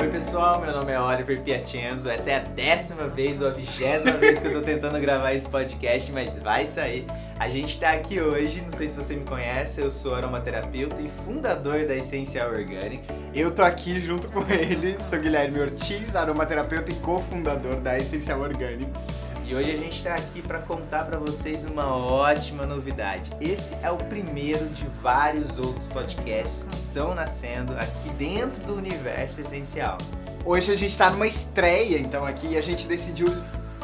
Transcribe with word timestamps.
Oi 0.00 0.08
pessoal, 0.08 0.62
meu 0.62 0.72
nome 0.72 0.92
é 0.92 0.98
Oliver 0.98 1.42
Piacenzo. 1.42 2.08
Essa 2.08 2.30
é 2.30 2.36
a 2.36 2.38
décima 2.38 3.06
vez 3.06 3.42
ou 3.42 3.48
a 3.48 3.50
vigésima 3.50 4.12
vez 4.16 4.40
que 4.40 4.46
eu 4.46 4.54
tô 4.54 4.62
tentando 4.62 4.98
gravar 4.98 5.34
esse 5.34 5.46
podcast, 5.46 6.10
mas 6.10 6.38
vai 6.38 6.66
sair. 6.66 7.04
A 7.38 7.50
gente 7.50 7.78
tá 7.78 7.90
aqui 7.90 8.18
hoje, 8.18 8.62
não 8.62 8.72
sei 8.72 8.88
se 8.88 8.96
você 8.96 9.14
me 9.14 9.26
conhece, 9.26 9.82
eu 9.82 9.90
sou 9.90 10.14
aromaterapeuta 10.14 11.02
e 11.02 11.10
fundador 11.26 11.86
da 11.86 11.94
Essencial 11.94 12.50
Organics. 12.50 13.22
Eu 13.34 13.54
tô 13.54 13.60
aqui 13.60 14.00
junto 14.00 14.26
com 14.28 14.40
ele, 14.50 14.96
sou 15.02 15.18
Guilherme 15.18 15.60
Ortiz, 15.60 16.16
aromaterapeuta 16.16 16.90
e 16.90 16.94
cofundador 16.94 17.76
da 17.76 17.98
Essencial 17.98 18.40
Organics. 18.40 19.04
E 19.50 19.54
hoje 19.56 19.72
a 19.72 19.76
gente 19.76 19.96
está 19.96 20.14
aqui 20.14 20.40
para 20.40 20.60
contar 20.60 21.06
para 21.06 21.18
vocês 21.18 21.64
uma 21.64 21.92
ótima 21.92 22.64
novidade. 22.64 23.32
Esse 23.40 23.74
é 23.82 23.90
o 23.90 23.96
primeiro 23.96 24.68
de 24.68 24.86
vários 25.02 25.58
outros 25.58 25.88
podcasts 25.88 26.62
que 26.70 26.76
estão 26.76 27.16
nascendo 27.16 27.72
aqui 27.72 28.10
dentro 28.10 28.62
do 28.62 28.76
universo 28.76 29.40
essencial. 29.40 29.98
Hoje 30.44 30.70
a 30.70 30.76
gente 30.76 30.92
está 30.92 31.10
numa 31.10 31.26
estreia, 31.26 31.98
então 31.98 32.24
aqui 32.24 32.56
a 32.56 32.60
gente 32.60 32.86
decidiu 32.86 33.26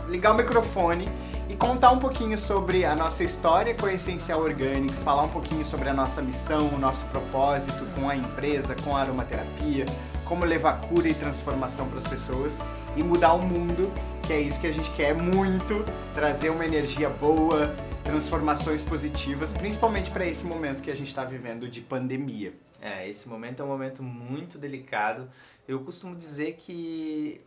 ligar 0.07 0.35
o 0.35 0.37
microfone 0.37 1.09
e 1.49 1.57
contar 1.57 1.91
um 1.91 1.99
pouquinho 1.99 2.39
sobre 2.39 2.85
a 2.85 2.95
nossa 2.95 3.25
história 3.25 3.75
com 3.75 3.87
a 3.87 3.93
Essencial 3.93 4.43
Organics, 4.43 5.03
falar 5.03 5.25
um 5.25 5.31
pouquinho 5.31 5.65
sobre 5.65 5.89
a 5.89 5.93
nossa 5.93 6.23
missão, 6.23 6.69
o 6.69 6.79
nosso 6.79 7.05
propósito 7.07 7.85
com 7.97 8.09
a 8.09 8.15
empresa, 8.15 8.77
com 8.85 8.97
a 8.97 9.01
aromaterapia, 9.01 9.85
como 10.27 10.45
levar 10.45 10.81
cura 10.83 11.09
e 11.09 11.15
transformação 11.15 11.89
para 11.89 12.01
as 12.01 12.09
pessoas 12.09 12.53
e 12.97 13.03
mudar 13.03 13.33
o 13.33 13.43
mundo 13.43 13.91
que 14.27 14.33
é 14.33 14.41
isso 14.41 14.61
que 14.61 14.67
a 14.67 14.73
gente 14.73 14.91
quer 14.91 15.15
muito, 15.15 15.85
trazer 16.13 16.51
uma 16.51 16.65
energia 16.65 17.09
boa, 17.09 17.73
transformações 18.03 18.83
positivas, 18.83 19.53
principalmente 19.53 20.11
para 20.11 20.27
esse 20.27 20.45
momento 20.45 20.83
que 20.83 20.91
a 20.91 20.97
gente 20.97 21.07
está 21.07 21.25
vivendo 21.25 21.69
de 21.69 21.81
pandemia. 21.81 22.53
É, 22.83 23.09
esse 23.09 23.29
momento 23.29 23.63
é 23.63 23.65
um 23.65 23.69
momento 23.69 24.03
muito 24.03 24.59
delicado. 24.59 25.31
Eu 25.69 25.79
costumo 25.81 26.17
dizer 26.17 26.55
que 26.55 27.41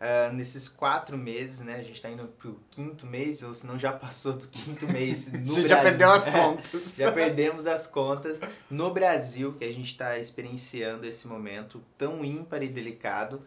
uh, 0.00 0.32
nesses 0.32 0.68
quatro 0.68 1.16
meses, 1.16 1.60
né, 1.60 1.74
a 1.74 1.82
gente 1.82 1.94
está 1.94 2.10
indo 2.10 2.26
pro 2.26 2.60
quinto 2.70 3.06
mês, 3.06 3.42
ou 3.42 3.54
se 3.54 3.66
não 3.66 3.78
já 3.78 3.92
passou 3.92 4.34
do 4.34 4.48
quinto 4.48 4.86
mês 4.86 5.28
no 5.32 5.38
a 5.38 5.38
gente 5.38 5.46
Brasil. 5.46 5.68
já 5.68 5.82
perdeu 5.82 6.10
as 6.10 6.24
contas. 6.30 6.82
já 6.96 7.12
perdemos 7.12 7.66
as 7.66 7.86
contas 7.86 8.40
no 8.70 8.92
Brasil, 8.92 9.52
que 9.54 9.64
a 9.64 9.72
gente 9.72 9.90
está 9.90 10.18
experienciando 10.18 11.06
esse 11.06 11.26
momento 11.26 11.82
tão 11.98 12.24
ímpar 12.24 12.62
e 12.62 12.68
delicado 12.68 13.42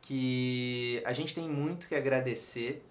que 0.00 1.02
a 1.04 1.12
gente 1.12 1.34
tem 1.34 1.48
muito 1.48 1.86
que 1.86 1.94
agradecer 1.94 2.84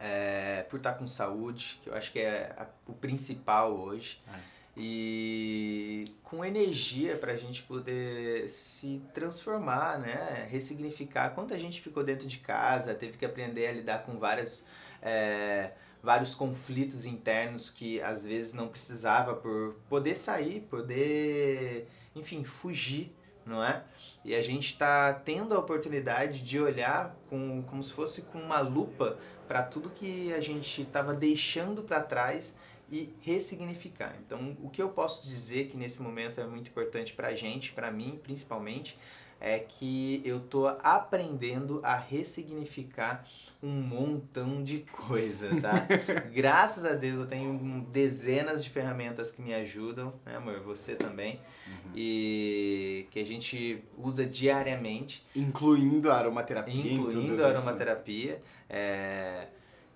é, 0.00 0.62
por 0.64 0.78
estar 0.78 0.94
com 0.94 1.06
saúde, 1.06 1.78
que 1.82 1.88
eu 1.88 1.94
acho 1.94 2.10
que 2.12 2.18
é 2.18 2.52
a, 2.58 2.66
o 2.86 2.92
principal 2.92 3.76
hoje. 3.76 4.20
É. 4.32 4.53
E 4.76 6.12
com 6.22 6.44
energia 6.44 7.16
para 7.16 7.32
a 7.32 7.36
gente 7.36 7.62
poder 7.62 8.48
se 8.48 9.00
transformar, 9.14 10.00
né? 10.00 10.48
ressignificar. 10.50 11.30
Quanta 11.30 11.56
gente 11.58 11.80
ficou 11.80 12.02
dentro 12.02 12.26
de 12.26 12.38
casa, 12.38 12.94
teve 12.94 13.16
que 13.16 13.24
aprender 13.24 13.68
a 13.68 13.72
lidar 13.72 14.02
com 14.04 14.18
várias, 14.18 14.66
é, 15.00 15.70
vários 16.02 16.34
conflitos 16.34 17.06
internos 17.06 17.70
que 17.70 18.00
às 18.02 18.26
vezes 18.26 18.52
não 18.52 18.66
precisava 18.66 19.34
por 19.34 19.76
poder 19.88 20.16
sair, 20.16 20.62
poder, 20.62 21.86
enfim, 22.16 22.42
fugir, 22.42 23.14
não 23.46 23.62
é? 23.62 23.84
E 24.24 24.34
a 24.34 24.42
gente 24.42 24.68
está 24.68 25.12
tendo 25.12 25.54
a 25.54 25.58
oportunidade 25.58 26.42
de 26.42 26.60
olhar 26.60 27.14
com, 27.28 27.62
como 27.62 27.82
se 27.82 27.92
fosse 27.92 28.22
com 28.22 28.38
uma 28.38 28.58
lupa 28.58 29.18
para 29.46 29.62
tudo 29.62 29.90
que 29.90 30.32
a 30.32 30.40
gente 30.40 30.82
estava 30.82 31.14
deixando 31.14 31.82
para 31.82 32.00
trás 32.00 32.56
e 32.90 33.14
ressignificar. 33.20 34.14
Então, 34.24 34.56
o 34.62 34.68
que 34.68 34.82
eu 34.82 34.88
posso 34.88 35.26
dizer 35.26 35.68
que 35.68 35.76
nesse 35.76 36.02
momento 36.02 36.40
é 36.40 36.46
muito 36.46 36.68
importante 36.68 37.12
para 37.12 37.28
a 37.28 37.34
gente, 37.34 37.72
para 37.72 37.90
mim 37.90 38.18
principalmente, 38.22 38.98
é 39.40 39.58
que 39.58 40.22
eu 40.24 40.40
tô 40.40 40.66
aprendendo 40.66 41.80
a 41.82 41.96
ressignificar 41.96 43.26
um 43.62 43.80
montão 43.80 44.62
de 44.62 44.80
coisa, 44.80 45.48
tá? 45.60 45.86
Graças 46.32 46.84
a 46.84 46.92
Deus 46.92 47.18
eu 47.18 47.26
tenho 47.26 47.86
dezenas 47.90 48.62
de 48.62 48.68
ferramentas 48.68 49.30
que 49.30 49.40
me 49.40 49.54
ajudam, 49.54 50.12
né, 50.24 50.36
amor? 50.36 50.60
Você 50.60 50.94
também. 50.94 51.40
Uhum. 51.66 51.92
E 51.96 53.06
que 53.10 53.18
a 53.18 53.24
gente 53.24 53.82
usa 53.96 54.26
diariamente. 54.26 55.26
Incluindo 55.34 56.10
a 56.10 56.16
aromaterapia. 56.16 56.92
Incluindo 56.92 57.42
a 57.42 57.48
aromaterapia. 57.48 58.42
É, 58.68 59.48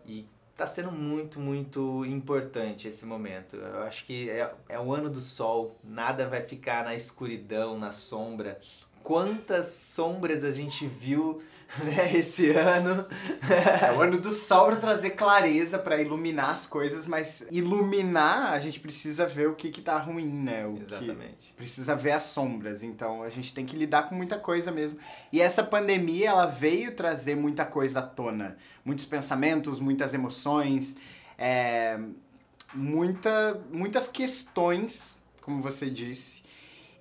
e 0.06 0.26
tá 0.58 0.66
sendo 0.66 0.90
muito, 0.90 1.38
muito 1.38 2.04
importante 2.04 2.88
esse 2.88 3.06
momento. 3.06 3.54
Eu 3.54 3.84
acho 3.84 4.04
que 4.04 4.28
é, 4.28 4.52
é 4.68 4.80
o 4.80 4.92
ano 4.92 5.08
do 5.08 5.20
sol, 5.20 5.78
nada 5.84 6.28
vai 6.28 6.42
ficar 6.42 6.84
na 6.84 6.96
escuridão, 6.96 7.78
na 7.78 7.92
sombra. 7.92 8.60
Quantas 9.04 9.66
sombras 9.68 10.42
a 10.42 10.50
gente 10.50 10.84
viu 10.84 11.40
né, 11.84 12.16
esse 12.16 12.50
ano. 12.50 13.06
é 13.82 13.92
o 13.92 14.00
ano 14.00 14.18
do 14.18 14.30
sol 14.30 14.66
para 14.66 14.76
trazer 14.76 15.10
clareza, 15.10 15.78
para 15.78 16.00
iluminar 16.00 16.50
as 16.50 16.66
coisas, 16.66 17.06
mas 17.06 17.46
iluminar 17.50 18.52
a 18.52 18.60
gente 18.60 18.80
precisa 18.80 19.26
ver 19.26 19.48
o 19.48 19.54
que 19.54 19.70
que 19.70 19.82
tá 19.82 19.98
ruim, 19.98 20.26
né? 20.26 20.66
O 20.66 20.78
Exatamente. 20.80 21.52
precisa 21.56 21.94
ver 21.94 22.12
as 22.12 22.22
sombras, 22.22 22.82
então 22.82 23.22
a 23.22 23.28
gente 23.28 23.52
tem 23.52 23.66
que 23.66 23.76
lidar 23.76 24.08
com 24.08 24.14
muita 24.14 24.38
coisa 24.38 24.70
mesmo. 24.72 24.98
E 25.32 25.40
essa 25.40 25.62
pandemia, 25.62 26.30
ela 26.30 26.46
veio 26.46 26.94
trazer 26.94 27.36
muita 27.36 27.66
coisa 27.66 27.98
à 28.00 28.02
tona, 28.02 28.56
muitos 28.84 29.04
pensamentos, 29.04 29.78
muitas 29.78 30.14
emoções, 30.14 30.96
é, 31.36 31.98
muita, 32.74 33.62
muitas 33.70 34.08
questões, 34.08 35.18
como 35.42 35.60
você 35.62 35.90
disse. 35.90 36.42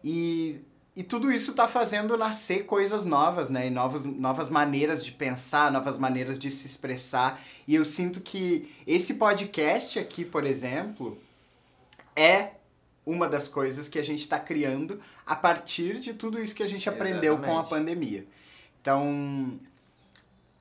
E 0.03 0.61
e 0.97 1.03
tudo 1.03 1.31
isso 1.31 1.51
está 1.51 1.67
fazendo 1.67 2.17
nascer 2.17 2.65
coisas 2.65 3.05
novas, 3.05 3.51
né? 3.51 3.67
E 3.67 3.69
novos, 3.69 4.03
novas 4.03 4.49
maneiras 4.49 5.05
de 5.05 5.11
pensar, 5.11 5.71
novas 5.71 5.95
maneiras 5.95 6.39
de 6.39 6.49
se 6.49 6.65
expressar. 6.65 7.39
E 7.67 7.75
eu 7.75 7.85
sinto 7.85 8.19
que 8.19 8.75
esse 8.87 9.13
podcast 9.13 9.99
aqui, 9.99 10.25
por 10.25 10.43
exemplo, 10.43 11.15
é 12.15 12.53
uma 13.05 13.29
das 13.29 13.47
coisas 13.47 13.87
que 13.87 13.99
a 13.99 14.03
gente 14.03 14.21
está 14.21 14.39
criando 14.39 14.99
a 15.23 15.35
partir 15.35 15.99
de 15.99 16.15
tudo 16.15 16.41
isso 16.41 16.55
que 16.55 16.63
a 16.63 16.67
gente 16.67 16.89
aprendeu 16.89 17.35
Exatamente. 17.35 17.53
com 17.53 17.59
a 17.59 17.63
pandemia. 17.63 18.25
Então, 18.81 19.59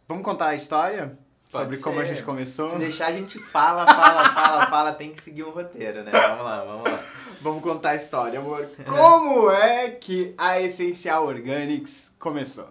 vamos 0.06 0.22
contar 0.22 0.48
a 0.48 0.54
história? 0.54 1.18
Pode 1.50 1.64
sobre 1.64 1.76
ser. 1.76 1.82
como 1.82 2.00
a 2.00 2.04
gente 2.04 2.22
começou? 2.22 2.68
Se 2.68 2.78
deixar, 2.78 3.06
a 3.06 3.12
gente 3.12 3.38
fala, 3.38 3.86
fala, 3.86 4.24
fala, 4.34 4.66
fala, 4.66 4.92
tem 4.92 5.14
que 5.14 5.22
seguir 5.22 5.44
um 5.44 5.50
roteiro, 5.50 6.02
né? 6.02 6.10
Vamos 6.12 6.44
lá, 6.44 6.62
vamos 6.62 6.92
lá. 6.92 7.02
Vamos 7.46 7.62
contar 7.62 7.90
a 7.90 7.94
história, 7.94 8.40
amor. 8.40 8.68
Como 8.84 9.52
é 9.52 9.88
que 9.92 10.34
a 10.36 10.60
Essencial 10.60 11.24
Organics 11.24 12.12
começou? 12.18 12.68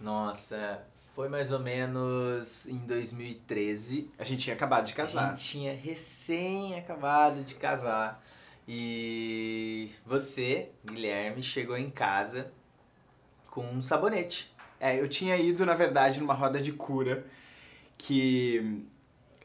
Nossa, 0.00 0.82
foi 1.14 1.28
mais 1.28 1.52
ou 1.52 1.60
menos 1.60 2.66
em 2.66 2.78
2013. 2.78 4.10
A 4.18 4.24
gente 4.24 4.42
tinha 4.42 4.56
acabado 4.56 4.86
de 4.86 4.92
casar. 4.92 5.26
A 5.26 5.34
gente 5.36 5.48
tinha 5.48 5.72
recém 5.72 6.76
acabado 6.76 7.44
de 7.44 7.54
casar. 7.54 8.20
E 8.66 9.92
você, 10.04 10.70
Guilherme, 10.84 11.40
chegou 11.40 11.76
em 11.76 11.88
casa 11.88 12.50
com 13.52 13.64
um 13.64 13.80
sabonete. 13.80 14.52
É, 14.80 15.00
eu 15.00 15.08
tinha 15.08 15.36
ido, 15.36 15.64
na 15.64 15.74
verdade, 15.74 16.18
numa 16.18 16.34
roda 16.34 16.60
de 16.60 16.72
cura 16.72 17.24
que 17.96 18.84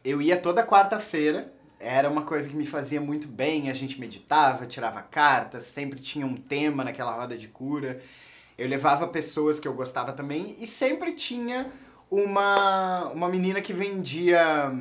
eu 0.04 0.20
ia 0.20 0.36
toda 0.36 0.66
quarta-feira 0.66 1.54
era 1.80 2.10
uma 2.10 2.24
coisa 2.24 2.50
que 2.50 2.56
me 2.56 2.66
fazia 2.66 3.00
muito 3.00 3.28
bem. 3.28 3.70
A 3.70 3.74
gente 3.74 4.00
meditava, 4.00 4.66
tirava 4.66 5.02
cartas, 5.02 5.64
sempre 5.64 6.00
tinha 6.00 6.26
um 6.26 6.36
tema 6.36 6.84
naquela 6.84 7.12
roda 7.12 7.38
de 7.38 7.48
cura. 7.48 8.02
Eu 8.58 8.68
levava 8.68 9.08
pessoas 9.08 9.60
que 9.60 9.68
eu 9.68 9.74
gostava 9.74 10.14
também 10.14 10.56
e 10.60 10.66
sempre 10.66 11.14
tinha 11.14 11.72
uma, 12.10 13.08
uma 13.10 13.30
menina 13.30 13.62
que 13.62 13.74
vendia 13.74 14.72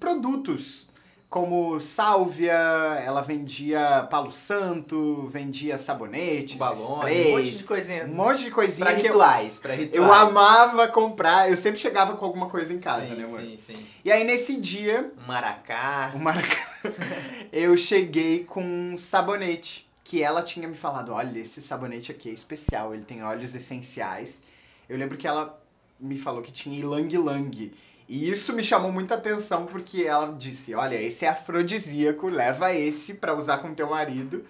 produtos 0.00 0.88
como 1.28 1.80
sálvia, 1.80 2.52
ela 2.52 3.20
vendia 3.20 4.06
palo 4.08 4.30
santo, 4.30 5.26
vendia 5.28 5.76
sabonetes, 5.76 6.56
balões, 6.56 7.26
um 7.26 7.30
monte 7.30 7.56
de 7.56 7.64
coisinha. 7.64 8.04
Um 8.04 8.14
monte 8.14 8.44
de 8.44 8.50
coisinha 8.50 8.86
pra 8.86 8.96
rituais, 8.96 9.56
eu, 9.56 9.62
pra 9.62 9.74
rituais. 9.74 9.94
Eu 9.94 10.12
amava 10.12 10.86
comprar, 10.88 11.50
eu 11.50 11.56
sempre 11.56 11.80
chegava 11.80 12.16
com 12.16 12.24
alguma 12.24 12.48
coisa 12.48 12.72
em 12.72 12.78
casa, 12.78 13.06
sim, 13.06 13.14
né, 13.14 13.24
amor? 13.24 13.40
Sim, 13.40 13.58
sim. 13.66 13.86
E 14.04 14.12
aí 14.12 14.24
nesse 14.24 14.56
dia, 14.56 15.12
um 15.18 15.26
maracá, 15.26 16.12
um 16.14 16.18
maracá. 16.18 16.68
eu 17.52 17.76
cheguei 17.76 18.44
com 18.44 18.62
um 18.62 18.96
sabonete 18.96 19.86
que 20.04 20.22
ela 20.22 20.40
tinha 20.42 20.68
me 20.68 20.76
falado, 20.76 21.12
olha, 21.12 21.40
esse 21.40 21.60
sabonete 21.60 22.12
aqui 22.12 22.30
é 22.30 22.32
especial, 22.32 22.94
ele 22.94 23.04
tem 23.04 23.24
óleos 23.24 23.52
essenciais. 23.52 24.44
Eu 24.88 24.96
lembro 24.96 25.18
que 25.18 25.26
ela 25.26 25.60
me 25.98 26.16
falou 26.16 26.40
que 26.40 26.52
tinha 26.52 26.78
ylang. 26.78 27.72
E 28.08 28.30
isso 28.30 28.52
me 28.52 28.62
chamou 28.62 28.92
muita 28.92 29.14
atenção 29.14 29.66
porque 29.66 30.04
ela 30.04 30.32
disse: 30.32 30.74
Olha, 30.74 31.00
esse 31.00 31.24
é 31.24 31.28
afrodisíaco, 31.28 32.28
leva 32.28 32.72
esse 32.72 33.14
para 33.14 33.34
usar 33.34 33.58
com 33.58 33.74
teu 33.74 33.90
marido, 33.90 34.44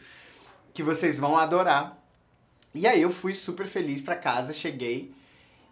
que 0.74 0.82
vocês 0.82 1.18
vão 1.18 1.36
adorar. 1.36 1.98
E 2.74 2.86
aí 2.86 3.00
eu 3.00 3.10
fui 3.10 3.32
super 3.32 3.66
feliz 3.66 4.02
para 4.02 4.14
casa, 4.14 4.52
cheguei 4.52 5.12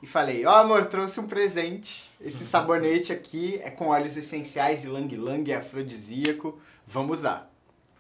e 0.02 0.06
falei: 0.06 0.46
Ó, 0.46 0.50
oh, 0.50 0.56
amor, 0.62 0.86
trouxe 0.86 1.20
um 1.20 1.26
presente. 1.26 2.10
Esse 2.20 2.46
sabonete 2.46 3.12
aqui 3.12 3.60
é 3.62 3.70
com 3.70 3.88
óleos 3.88 4.16
essenciais 4.16 4.84
e 4.84 4.86
lang 4.86 5.14
lang, 5.16 5.50
é 5.50 5.56
afrodisíaco, 5.56 6.58
vamos 6.86 7.19
usar. 7.19 7.50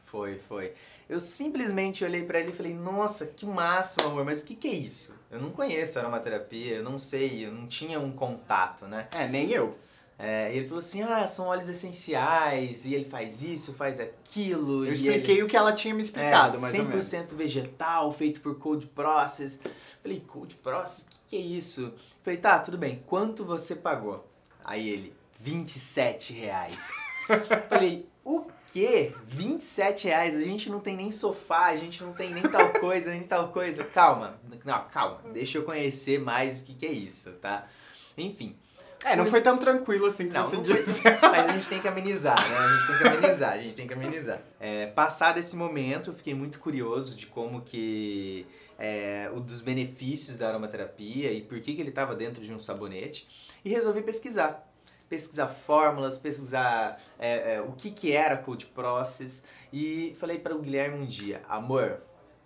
Foi, 0.04 0.38
foi. 0.48 0.72
Eu 1.08 1.20
simplesmente 1.20 2.02
olhei 2.02 2.22
para 2.22 2.40
ele 2.40 2.50
e 2.50 2.54
falei: 2.54 2.72
Nossa, 2.72 3.26
que 3.26 3.44
massa, 3.44 4.02
amor, 4.02 4.24
mas 4.24 4.40
o 4.40 4.46
que, 4.46 4.54
que 4.54 4.68
é 4.68 4.74
isso? 4.74 5.14
Eu 5.34 5.40
não 5.40 5.50
conheço 5.50 5.98
aromaterapia, 5.98 6.76
eu 6.76 6.84
não 6.84 6.96
sei, 6.96 7.44
eu 7.44 7.50
não 7.50 7.66
tinha 7.66 7.98
um 7.98 8.12
contato, 8.12 8.86
né? 8.86 9.08
É, 9.10 9.26
nem 9.26 9.50
eu. 9.50 9.76
É, 10.16 10.54
e 10.54 10.58
ele 10.58 10.68
falou 10.68 10.78
assim: 10.78 11.02
Ah, 11.02 11.26
são 11.26 11.46
óleos 11.46 11.68
essenciais, 11.68 12.84
e 12.84 12.94
ele 12.94 13.06
faz 13.06 13.42
isso, 13.42 13.72
faz 13.72 13.98
aquilo. 13.98 14.86
Eu 14.86 14.92
expliquei 14.92 15.34
ele... 15.34 15.42
o 15.42 15.48
que 15.48 15.56
ela 15.56 15.72
tinha 15.72 15.92
me 15.92 16.02
explicado, 16.02 16.58
é, 16.58 16.60
mais 16.60 16.74
ou 16.74 16.84
menos. 16.84 17.04
100% 17.04 17.34
vegetal, 17.34 18.12
feito 18.12 18.40
por 18.40 18.56
cold 18.60 18.86
process. 18.86 19.60
Falei: 20.00 20.20
Cold 20.20 20.54
process? 20.56 21.06
O 21.06 21.10
que, 21.10 21.16
que 21.30 21.36
é 21.36 21.40
isso? 21.40 21.92
Falei: 22.22 22.38
Tá, 22.38 22.60
tudo 22.60 22.78
bem, 22.78 23.02
quanto 23.04 23.44
você 23.44 23.74
pagou? 23.74 24.24
Aí 24.64 24.88
ele: 24.88 25.12
27 25.40 26.32
reais. 26.32 26.78
Falei: 27.68 28.08
O 28.24 28.46
quê? 28.72 29.12
27 29.24 30.06
reais? 30.08 30.34
A 30.36 30.42
gente 30.42 30.70
não 30.70 30.80
tem 30.80 30.96
nem 30.96 31.10
sofá, 31.12 31.66
a 31.66 31.76
gente 31.76 32.02
não 32.02 32.12
tem 32.14 32.32
nem 32.32 32.42
tal 32.42 32.70
coisa, 32.80 33.10
nem 33.10 33.22
tal 33.22 33.48
coisa. 33.48 33.84
Calma, 33.84 34.40
não, 34.64 34.84
calma, 34.88 35.20
deixa 35.32 35.58
eu 35.58 35.62
conhecer 35.64 36.18
mais 36.18 36.60
o 36.60 36.64
que, 36.64 36.74
que 36.74 36.86
é 36.86 36.92
isso, 36.92 37.32
tá? 37.32 37.68
Enfim. 38.16 38.56
É, 39.04 39.14
não 39.14 39.26
foi 39.26 39.42
tão 39.42 39.58
tranquilo 39.58 40.06
assim 40.06 40.28
que 40.28 40.32
Não, 40.32 40.44
você 40.44 40.56
não 40.56 40.62
disse. 40.62 41.02
foi- 41.02 41.10
mas 41.20 41.46
a 41.46 41.52
gente 41.52 41.66
tem 41.68 41.78
que 41.78 41.86
amenizar, 41.86 42.36
né? 42.48 42.56
A 42.56 42.68
gente 42.68 42.86
tem 42.86 42.96
que 42.96 43.08
amenizar, 43.08 43.52
a 43.52 43.58
gente 43.60 43.74
tem 43.74 43.86
que 43.86 43.92
amenizar. 43.92 44.40
É, 44.58 44.86
passado 44.86 45.38
esse 45.38 45.54
momento, 45.54 46.08
eu 46.10 46.14
fiquei 46.14 46.32
muito 46.34 46.58
curioso 46.58 47.14
de 47.14 47.26
como 47.26 47.60
que... 47.60 48.46
É, 48.78 49.30
o 49.32 49.38
dos 49.38 49.60
benefícios 49.60 50.36
da 50.36 50.48
aromaterapia 50.48 51.30
e 51.32 51.40
por 51.42 51.60
que, 51.60 51.74
que 51.74 51.80
ele 51.80 51.90
estava 51.90 52.12
dentro 52.16 52.42
de 52.42 52.52
um 52.52 52.58
sabonete. 52.58 53.28
E 53.64 53.68
resolvi 53.68 54.00
pesquisar. 54.02 54.66
Pesquisar 55.14 55.46
fórmulas, 55.46 56.18
pesquisar 56.18 57.00
é, 57.20 57.54
é, 57.54 57.60
o 57.60 57.70
que, 57.70 57.92
que 57.92 58.10
era 58.10 58.36
cold 58.36 58.66
process. 58.66 59.44
E 59.72 60.12
falei 60.18 60.40
para 60.40 60.56
o 60.56 60.58
Guilherme 60.58 60.98
um 60.98 61.06
dia, 61.06 61.40
amor, 61.48 62.00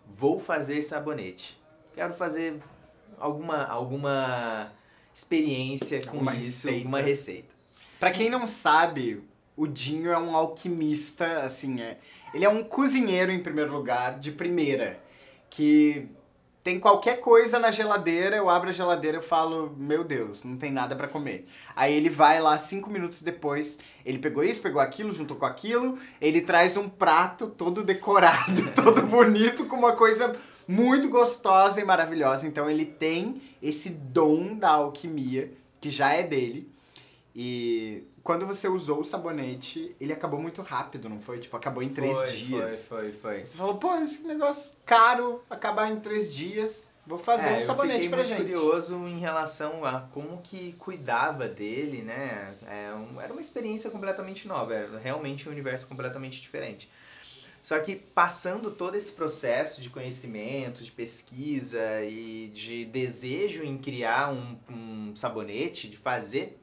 vou 0.07 0.39
fazer 0.39 0.83
sabonete. 0.83 1.59
Quero 1.95 2.13
fazer 2.13 2.61
alguma, 3.19 3.65
alguma 3.65 4.71
experiência 5.15 6.05
com 6.05 6.19
Uma 6.19 6.35
isso, 6.35 6.45
receita. 6.45 6.77
alguma 6.77 7.01
receita. 7.01 7.49
Pra 7.99 8.11
quem 8.11 8.29
não 8.29 8.47
sabe, 8.47 9.25
o 9.57 9.67
Dinho 9.67 10.13
é 10.13 10.19
um 10.19 10.37
alquimista, 10.37 11.45
assim, 11.45 11.81
é. 11.81 11.99
Ele 12.35 12.45
é 12.45 12.49
um 12.51 12.63
cozinheiro 12.63 13.33
em 13.33 13.43
primeiro 13.43 13.73
lugar, 13.73 14.19
de 14.19 14.31
primeira, 14.31 15.01
que 15.49 16.07
tem 16.69 16.79
qualquer 16.79 17.23
coisa 17.23 17.59
na 17.59 17.71
geladeira, 17.71 18.37
eu 18.37 18.51
abro 18.51 18.69
a 18.69 18.73
geladeira 18.73 19.21
e 19.21 19.23
falo, 19.23 19.75
meu 19.79 20.05
Deus, 20.05 20.45
não 20.45 20.59
tem 20.59 20.71
nada 20.71 20.95
pra 20.95 21.09
comer. 21.09 21.47
Aí 21.75 21.95
ele 21.95 22.11
vai 22.11 22.43
lá 22.43 22.59
cinco 22.59 22.91
minutos 22.91 23.23
depois, 23.23 23.79
ele 24.05 24.19
pegou 24.19 24.45
isso, 24.45 24.61
pegou 24.61 24.79
aquilo, 24.79 25.11
juntou 25.11 25.39
com 25.39 25.47
aquilo, 25.47 25.99
ele 26.21 26.43
traz 26.43 26.77
um 26.77 26.87
prato 26.87 27.47
todo 27.47 27.83
decorado, 27.83 28.71
todo 28.77 29.01
bonito, 29.07 29.65
com 29.65 29.77
uma 29.77 29.93
coisa 29.93 30.37
muito 30.69 31.09
gostosa 31.09 31.81
e 31.81 31.85
maravilhosa. 31.85 32.47
Então 32.47 32.69
ele 32.69 32.85
tem 32.85 33.41
esse 33.63 33.89
dom 33.89 34.55
da 34.55 34.69
alquimia, 34.69 35.51
que 35.81 35.89
já 35.89 36.13
é 36.13 36.23
dele. 36.23 36.71
E 37.35 38.03
quando 38.29 38.45
você 38.47 38.69
usou 38.69 39.01
o 39.01 39.05
sabonete, 39.07 39.97
ele 39.99 40.13
acabou 40.13 40.39
muito 40.39 40.61
rápido, 40.61 41.09
não 41.09 41.19
foi? 41.19 41.39
Tipo, 41.39 41.57
acabou 41.57 41.83
em 41.83 41.89
três 41.89 42.19
Foi, 42.19 42.27
dias. 42.27 42.85
Foi, 42.85 43.11
foi, 43.11 43.13
foi. 43.13 43.47
Você 43.47 43.57
falou, 43.57 43.79
pô, 43.79 43.95
esse 43.95 44.23
negócio 44.23 44.71
caro, 44.85 45.43
acabar 45.49 45.91
em 45.91 45.99
três 45.99 46.31
dias, 46.31 46.93
vou 47.07 47.19
fazer 47.19 47.49
É, 47.49 47.57
um 47.57 47.63
sabonete 47.63 48.05
eu 48.05 48.11
pra 48.11 48.19
muito 48.19 48.29
gente. 48.29 48.43
curioso 48.43 48.97
em 49.09 49.19
relação 49.19 49.83
a 49.83 50.03
como 50.13 50.43
que 50.43 50.75
cuidava 50.75 51.49
dele, 51.49 52.03
né? 52.03 52.55
É 52.67 52.93
um- 52.93 53.19
era 53.19 53.33
uma 53.33 53.41
experiência 53.41 53.91
completamente 53.91 54.47
nova, 54.47 54.75
era 54.75 54.99
realmente 54.99 55.49
um 55.49 55.53
universo 55.53 55.87
completamente 55.87 56.39
diferente. 56.43 56.91
Só 57.63 57.79
que 57.79 57.97
passando 57.97 58.71
todo 58.73 58.95
esse 58.95 59.13
processo 59.13 59.81
de 59.81 59.89
conhecimento, 59.89 60.85
de 60.85 60.93
pesquisa 60.93 62.03
e 62.05 62.49
de 62.49 62.85
desejo 62.85 63.65
em 63.65 63.79
criar 63.79 64.31
um, 64.35 64.59
um 64.69 65.17
sabonete, 65.17 65.89
de 65.89 65.97
fazer, 65.97 66.59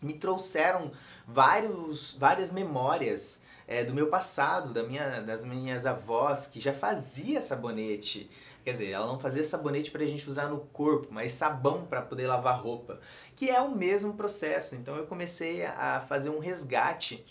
me 0.00 0.14
trouxeram 0.14 0.90
vários, 1.26 2.16
várias 2.18 2.50
memórias 2.50 3.42
é, 3.66 3.84
do 3.84 3.94
meu 3.94 4.08
passado, 4.08 4.72
da 4.72 4.82
minha, 4.82 5.20
das 5.20 5.44
minhas 5.44 5.86
avós, 5.86 6.46
que 6.46 6.58
já 6.58 6.72
fazia 6.72 7.40
sabonete. 7.40 8.30
Quer 8.64 8.72
dizer, 8.72 8.90
ela 8.90 9.06
não 9.06 9.18
fazia 9.18 9.44
sabonete 9.44 9.90
pra 9.90 10.04
gente 10.04 10.28
usar 10.28 10.48
no 10.48 10.58
corpo, 10.58 11.08
mas 11.10 11.32
sabão 11.32 11.86
para 11.86 12.02
poder 12.02 12.26
lavar 12.26 12.60
roupa, 12.60 13.00
que 13.34 13.48
é 13.48 13.60
o 13.60 13.74
mesmo 13.74 14.14
processo. 14.14 14.74
Então 14.74 14.96
eu 14.96 15.06
comecei 15.06 15.64
a 15.64 16.04
fazer 16.08 16.30
um 16.30 16.40
resgate 16.40 17.24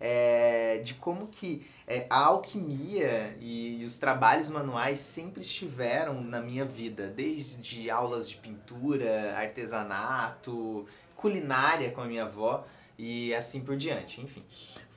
é, 0.00 0.78
de 0.84 0.94
como 0.94 1.28
que 1.28 1.66
é, 1.86 2.06
a 2.10 2.26
alquimia 2.26 3.36
e, 3.40 3.82
os 3.86 3.98
trabalhos 3.98 4.50
manuais 4.50 5.00
sempre 5.00 5.40
estiveram 5.40 6.22
na 6.22 6.40
minha 6.40 6.64
vida, 6.64 7.06
desde 7.08 7.88
aulas 7.90 8.28
de 8.28 8.36
pintura, 8.36 9.34
artesanato, 9.36 10.86
culinária 11.28 11.90
com 11.90 12.02
a 12.02 12.04
minha 12.04 12.24
avó 12.24 12.66
e 12.98 13.34
assim 13.34 13.62
por 13.62 13.76
diante. 13.78 14.20
Enfim, 14.20 14.42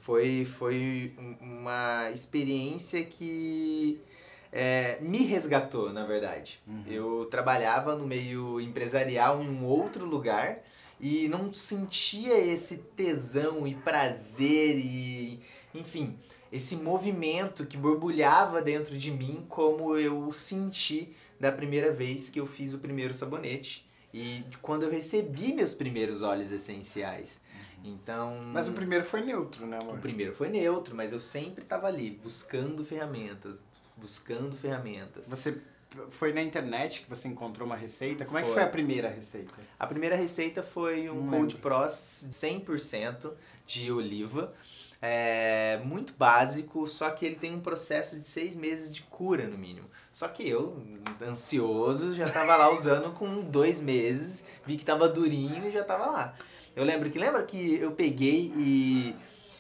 foi, 0.01 0.43
foi 0.43 1.13
um- 1.17 1.37
uma 1.61 2.11
experiência 2.11 3.01
que 3.05 3.97
é, 4.51 4.97
me 5.01 5.19
resgatou, 5.23 5.91
na 5.93 6.05
verdade. 6.05 6.59
Eu 6.85 7.27
trabalhava 7.31 7.95
no 7.95 8.05
meio 8.05 8.59
empresarial 8.59 9.41
em 9.41 9.47
um 9.49 9.63
outro 9.65 10.05
lugar 10.05 10.59
e 10.99 11.27
não 11.29 11.53
sentia 11.53 12.37
esse 12.37 12.77
tesão 12.95 13.65
e 13.67 13.73
prazer 13.75 14.77
e, 14.77 15.39
enfim, 15.73 16.17
esse 16.51 16.75
movimento 16.75 17.65
que 17.65 17.77
borbulhava 17.77 18.61
dentro 18.61 18.97
de 18.97 19.11
mim 19.11 19.45
como 19.47 19.95
eu 19.97 20.31
senti 20.33 21.13
da 21.39 21.51
primeira 21.53 21.91
vez 21.91 22.29
que 22.29 22.39
eu 22.39 22.47
fiz 22.47 22.73
o 22.73 22.79
primeiro 22.79 23.13
sabonete 23.13 23.86
e 24.13 24.43
quando 24.61 24.83
eu 24.83 24.91
recebi 24.91 25.53
meus 25.53 25.73
primeiros 25.73 26.21
óleos 26.21 26.51
essenciais. 26.51 27.39
Então, 27.83 28.39
Mas 28.51 28.67
o 28.67 28.73
primeiro 28.73 29.05
foi 29.05 29.21
neutro, 29.21 29.65
né, 29.65 29.77
o 29.79 29.83
amor? 29.83 29.99
primeiro 29.99 30.33
foi 30.33 30.49
neutro, 30.49 30.95
mas 30.95 31.13
eu 31.13 31.19
sempre 31.19 31.63
estava 31.63 31.87
ali 31.87 32.09
buscando 32.23 32.83
ferramentas, 32.83 33.61
buscando 33.95 34.57
ferramentas. 34.57 35.29
Você 35.29 35.57
foi 36.09 36.33
na 36.33 36.41
internet 36.41 37.01
que 37.01 37.09
você 37.09 37.27
encontrou 37.27 37.65
uma 37.65 37.75
receita? 37.75 38.25
Como 38.25 38.37
é 38.37 38.41
que 38.41 38.47
Foi. 38.47 38.55
foi 38.55 38.63
a 38.63 38.67
primeira 38.67 39.09
receita? 39.09 39.53
A 39.79 39.87
primeira 39.87 40.15
receita 40.15 40.61
foi 40.61 41.09
um 41.09 41.15
Não 41.21 41.29
Cold 41.29 41.55
lembro. 41.55 41.57
Pros 41.59 42.29
100% 42.31 43.31
de 43.65 43.91
oliva. 43.91 44.53
É 45.01 45.79
muito 45.83 46.13
básico, 46.13 46.87
só 46.87 47.09
que 47.11 47.25
ele 47.25 47.35
tem 47.35 47.53
um 47.53 47.59
processo 47.59 48.15
de 48.15 48.23
seis 48.23 48.55
meses 48.55 48.91
de 48.91 49.03
cura, 49.03 49.47
no 49.47 49.57
mínimo. 49.57 49.87
Só 50.11 50.27
que 50.27 50.47
eu, 50.47 50.81
ansioso, 51.21 52.13
já 52.13 52.27
tava 52.29 52.55
lá 52.55 52.71
usando 52.71 53.11
com 53.13 53.41
dois 53.41 53.79
meses, 53.79 54.45
vi 54.65 54.77
que 54.77 54.85
tava 54.85 55.07
durinho 55.07 55.67
e 55.67 55.71
já 55.71 55.83
tava 55.83 56.07
lá. 56.07 56.33
Eu 56.75 56.83
lembro 56.83 57.09
que 57.09 57.19
lembra 57.19 57.43
que 57.43 57.75
eu 57.75 57.91
peguei 57.91 58.51
e 58.55 59.15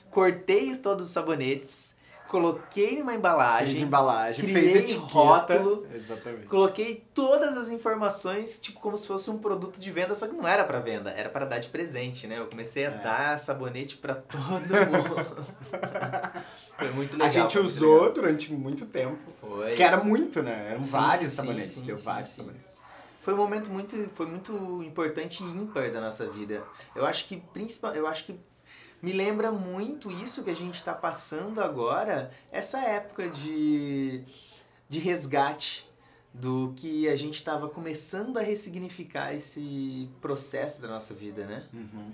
cortei 0.09 0.75
todos 0.75 1.07
os 1.07 1.11
sabonetes, 1.11 1.95
coloquei 2.27 2.99
numa 2.99 3.13
embalagem, 3.13 3.81
embalagem, 3.81 4.45
criei 4.45 4.61
fez 4.71 4.75
etiqueta. 4.91 5.05
rótulo. 5.13 5.87
Exatamente. 5.93 6.45
Coloquei 6.47 7.03
todas 7.13 7.57
as 7.57 7.69
informações, 7.69 8.59
tipo, 8.59 8.79
como 8.79 8.97
se 8.97 9.07
fosse 9.07 9.29
um 9.29 9.37
produto 9.37 9.79
de 9.79 9.91
venda, 9.91 10.13
só 10.15 10.27
que 10.27 10.33
não 10.35 10.47
era 10.47 10.63
pra 10.63 10.79
venda, 10.79 11.09
era 11.11 11.29
pra 11.29 11.45
dar 11.45 11.59
de 11.59 11.69
presente, 11.69 12.27
né? 12.27 12.37
Eu 12.39 12.47
comecei 12.47 12.85
a 12.85 12.89
É. 12.91 12.97
dar 12.97 13.39
sabonete 13.39 13.97
pra 13.97 14.15
todo 14.27 14.61
mundo. 14.61 15.45
Foi 16.77 16.89
muito 16.91 17.13
legal. 17.13 17.27
a 17.27 17.29
gente 17.29 17.57
usou 17.59 17.95
legal. 18.01 18.11
durante 18.13 18.53
muito 18.53 18.85
tempo. 18.85 19.17
Foi. 19.41 19.73
Que 19.75 19.83
era 19.83 19.97
muito, 20.03 20.43
né? 20.43 20.69
Eram 20.71 20.83
Sim, 20.83 20.91
vários 20.91 21.31
sim, 21.33 21.37
sabonetes. 21.37 21.71
sim, 21.71 21.85
deu 21.85 21.97
vários 21.97 22.29
sabonetes. 22.29 22.67
Foi 23.21 23.33
um 23.33 23.37
momento 23.37 23.69
muito, 23.69 24.09
foi 24.13 24.25
muito 24.25 24.81
importante 24.83 25.43
e 25.43 25.45
ímpar 25.47 25.91
da 25.91 25.99
nossa 25.99 26.25
vida. 26.29 26.63
Eu 26.95 27.05
acho 27.05 27.27
que 27.27 27.37
principal, 27.37 27.93
eu 27.93 28.07
acho 28.07 28.25
que 28.25 28.39
me 29.01 29.13
lembra 29.13 29.51
muito 29.51 30.11
isso 30.11 30.43
que 30.43 30.49
a 30.49 30.55
gente 30.55 30.75
está 30.75 30.93
passando 30.93 31.61
agora, 31.61 32.31
essa 32.51 32.79
época 32.79 33.29
de, 33.29 34.23
de 34.89 34.99
resgate 34.99 35.87
do 36.33 36.73
que 36.75 37.07
a 37.07 37.15
gente 37.15 37.35
estava 37.35 37.69
começando 37.69 38.37
a 38.37 38.41
ressignificar 38.41 39.33
esse 39.33 40.09
processo 40.21 40.81
da 40.81 40.87
nossa 40.87 41.13
vida, 41.13 41.45
né? 41.45 41.67
Uhum. 41.73 42.11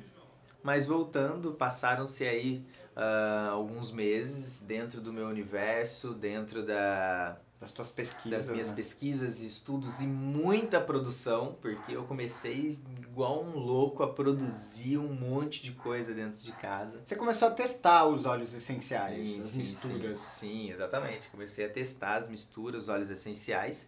Mas 0.61 0.85
voltando, 0.85 1.51
passaram-se 1.53 2.25
aí 2.25 2.65
ah, 2.95 3.49
alguns 3.51 3.91
meses 3.91 4.61
dentro 4.61 5.01
do 5.01 5.11
meu 5.11 5.27
universo, 5.27 6.13
dentro 6.13 6.65
da, 6.65 7.37
Das 7.63 7.71
tuas 7.71 7.89
pesquisas. 7.89 8.47
das 8.47 8.49
minhas 8.49 8.69
né? 8.69 8.75
pesquisas 8.75 9.41
e 9.41 9.47
estudos 9.47 10.01
e 10.01 10.05
muita 10.05 10.81
produção, 10.81 11.57
porque 11.61 11.93
eu 11.93 12.03
comecei 12.03 12.77
igual 12.99 13.41
um 13.41 13.57
louco 13.57 14.03
a 14.03 14.07
produzir 14.11 14.97
um 14.97 15.13
monte 15.13 15.63
de 15.63 15.71
coisa 15.71 16.13
dentro 16.13 16.41
de 16.41 16.51
casa. 16.51 17.01
Você 17.05 17.15
começou 17.15 17.47
a 17.47 17.51
testar 17.51 18.05
os 18.05 18.25
óleos 18.25 18.53
essenciais, 18.53 19.27
Sim, 19.27 19.41
as 19.41 19.47
sim, 19.47 19.57
misturas. 19.59 20.19
Sim, 20.19 20.29
sim, 20.29 20.71
exatamente. 20.71 21.29
Comecei 21.29 21.65
a 21.65 21.69
testar 21.69 22.17
as 22.17 22.27
misturas, 22.27 22.83
os 22.83 22.89
óleos 22.89 23.09
essenciais 23.09 23.87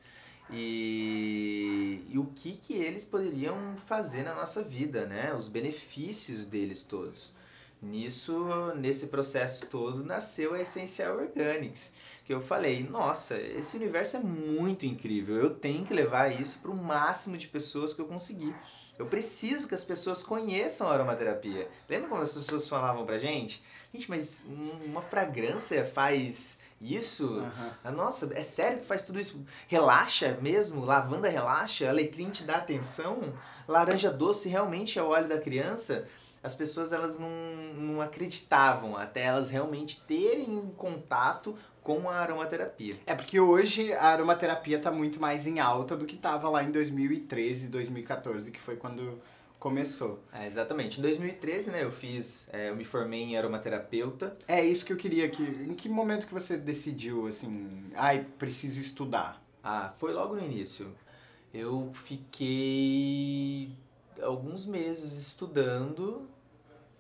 e, 0.50 2.06
e 2.10 2.18
o 2.18 2.26
que, 2.28 2.54
que 2.54 2.74
eles 2.74 3.04
poderiam 3.04 3.76
fazer 3.86 4.24
na 4.24 4.34
nossa 4.34 4.62
vida, 4.62 5.06
né? 5.06 5.34
Os 5.34 5.48
benefícios 5.48 6.46
deles 6.46 6.82
todos. 6.82 7.34
Nisso, 7.86 8.74
nesse 8.76 9.08
processo 9.08 9.68
todo, 9.68 10.04
nasceu 10.04 10.54
a 10.56 10.62
Essencial 10.62 11.18
Organics, 11.18 11.94
que 12.26 12.34
eu 12.34 12.42
falei, 12.42 12.82
nossa, 12.84 13.38
esse 13.38 13.78
universo 13.78 14.18
é 14.18 14.20
muito 14.20 14.88
incrível, 14.88 15.36
eu 15.36 15.52
tenho 15.52 15.86
que 15.86 15.94
levar 15.94 16.30
isso 16.30 16.60
para 16.60 16.72
o 16.72 16.76
máximo 16.76 17.38
de 17.38 17.48
pessoas 17.48 17.94
que 17.94 18.02
eu 18.02 18.06
conseguir. 18.06 18.56
Eu 18.98 19.06
preciso 19.06 19.68
que 19.68 19.76
as 19.76 19.84
pessoas 19.84 20.24
conheçam 20.24 20.90
a 20.90 20.94
aromaterapia. 20.94 21.70
Lembra 21.88 22.10
como 22.10 22.22
as 22.22 22.34
pessoas 22.34 22.68
falavam 22.68 23.06
pra 23.06 23.18
gente? 23.18 23.64
Gente, 23.94 24.10
mas 24.10 24.46
uma 24.84 25.02
fragrância 25.02 25.86
faz 25.86 26.58
isso? 26.82 27.28
Uhum. 27.84 27.92
Nossa, 27.92 28.32
é 28.34 28.44
sério 28.44 28.80
que 28.80 28.86
faz 28.86 29.02
tudo 29.02 29.20
isso? 29.20 29.40
Relaxa 29.68 30.38
mesmo? 30.42 30.84
Lavanda 30.84 31.30
relaxa? 31.30 31.90
Alecrim 31.90 32.30
te 32.30 32.44
dá 32.44 32.56
atenção? 32.56 33.34
Laranja 33.68 34.10
doce 34.10 34.50
realmente 34.50 34.98
é 34.98 35.04
o 35.04 35.10
óleo 35.10 35.28
da 35.28 35.40
criança? 35.40 36.08
As 36.46 36.54
pessoas 36.54 36.94
elas 36.94 37.18
não, 37.18 37.30
não 37.76 38.02
acreditavam 38.02 38.96
até 38.96 39.24
elas 39.24 39.50
realmente 39.50 40.00
terem 40.02 40.72
contato 40.78 41.58
com 41.82 42.08
a 42.08 42.18
aromaterapia. 42.18 42.96
É 43.06 43.16
porque 43.16 43.40
hoje 43.40 43.92
a 43.94 44.10
aromaterapia 44.10 44.78
está 44.78 44.92
muito 44.92 45.20
mais 45.20 45.48
em 45.48 45.60
alta 45.60 45.98
do 45.98 46.06
que 46.06 46.16
estava 46.16 46.48
lá 46.48 46.64
em 46.64 46.72
2013, 46.72 47.68
2014, 47.68 48.52
que 48.52 48.60
foi 48.60 48.76
quando 48.76 49.20
começou. 49.58 50.20
É, 50.32 50.46
exatamente. 50.46 51.00
Em 51.00 51.02
2013, 51.02 51.72
né, 51.72 51.84
eu 51.84 51.92
fiz, 51.92 52.48
é, 52.54 52.70
eu 52.70 52.76
me 52.76 52.84
formei 52.84 53.24
em 53.24 53.36
aromaterapeuta. 53.36 54.38
É 54.48 54.64
isso 54.64 54.86
que 54.86 54.94
eu 54.94 54.98
queria 54.98 55.28
que, 55.28 55.42
em 55.42 55.74
que 55.74 55.90
momento 55.90 56.28
que 56.28 56.34
você 56.34 56.58
decidiu 56.58 57.26
assim, 57.26 57.92
ai, 57.96 58.24
preciso 58.38 58.80
estudar? 58.80 59.42
Ah, 59.64 59.94
foi 59.98 60.14
logo 60.14 60.36
no 60.36 60.44
início. 60.44 60.92
Eu 61.52 61.92
fiquei 61.94 63.72
alguns 64.22 64.66
meses 64.66 65.14
estudando 65.14 66.28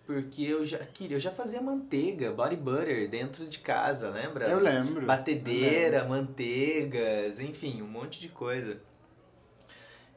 porque 0.05 0.43
eu 0.43 0.65
já 0.65 0.77
queria, 0.79 1.17
eu 1.17 1.19
já 1.19 1.31
fazia 1.31 1.61
manteiga, 1.61 2.31
body 2.31 2.55
butter 2.55 3.09
dentro 3.09 3.45
de 3.47 3.59
casa, 3.59 4.09
lembra? 4.09 4.47
Eu 4.47 4.59
lembro. 4.59 5.05
Batedeira, 5.05 5.97
eu 5.97 6.01
lembro. 6.03 6.09
manteigas, 6.09 7.39
enfim, 7.39 7.81
um 7.81 7.87
monte 7.87 8.19
de 8.19 8.29
coisa. 8.29 8.79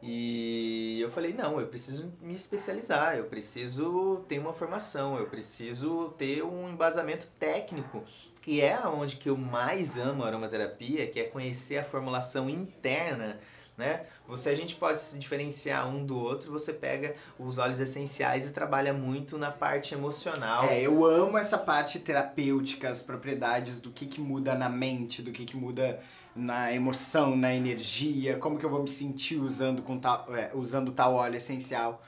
E 0.03 1.01
eu 1.01 1.11
falei, 1.11 1.33
não, 1.33 1.61
eu 1.61 1.67
preciso 1.67 2.13
me 2.21 2.35
especializar, 2.35 3.17
eu 3.17 3.25
preciso 3.25 4.25
ter 4.29 4.39
uma 4.39 4.53
formação, 4.53 5.19
eu 5.19 5.27
preciso 5.27 6.15
ter 6.17 6.45
um 6.45 6.69
embasamento 6.69 7.27
técnico, 7.39 8.05
que 8.41 8.61
é 8.61 8.79
onde 8.87 9.17
que 9.17 9.29
eu 9.29 9.37
mais 9.37 9.99
amo 9.99 10.23
a 10.23 10.29
aromaterapia, 10.29 11.07
que 11.09 11.19
é 11.19 11.25
conhecer 11.25 11.79
a 11.79 11.85
formulação 11.85 12.49
interna 12.49 13.41
né? 13.79 14.03
Você 14.27 14.51
a 14.51 14.55
gente 14.57 14.75
pode 14.75 15.01
se 15.01 15.17
diferenciar 15.19 15.89
um 15.89 16.05
do 16.05 16.19
outro, 16.19 16.51
você 16.51 16.73
pega 16.73 17.15
os 17.39 17.59
óleos 17.59 17.79
essenciais 17.79 18.47
e 18.49 18.53
trabalha 18.53 18.93
muito 18.93 19.39
na 19.39 19.53
parte 19.53 19.95
emocional. 19.95 20.65
É, 20.65 20.83
eu 20.83 21.07
amo 21.07 21.39
essa 21.39 21.57
parte 21.57 22.01
terapêutica, 22.01 22.91
as 22.91 23.01
propriedades 23.01 23.79
do 23.79 23.91
que 23.91 24.05
que 24.07 24.21
muda 24.21 24.55
na 24.57 24.69
mente, 24.69 25.23
do 25.23 25.31
que 25.31 25.47
que 25.47 25.57
muda 25.57 26.01
na 26.35 26.73
emoção, 26.73 27.37
na 27.37 27.55
energia, 27.55 28.37
como 28.37 28.59
que 28.59 28.67
eu 28.67 28.71
vou 28.71 28.83
me 28.83 28.89
sentir 28.89 29.39
usando 29.39 29.81
com 29.83 29.99
tal, 29.99 30.27
é, 30.35 30.51
usando 30.55 30.91
tal 30.91 31.15
óleo 31.15 31.37
essencial. 31.37 32.03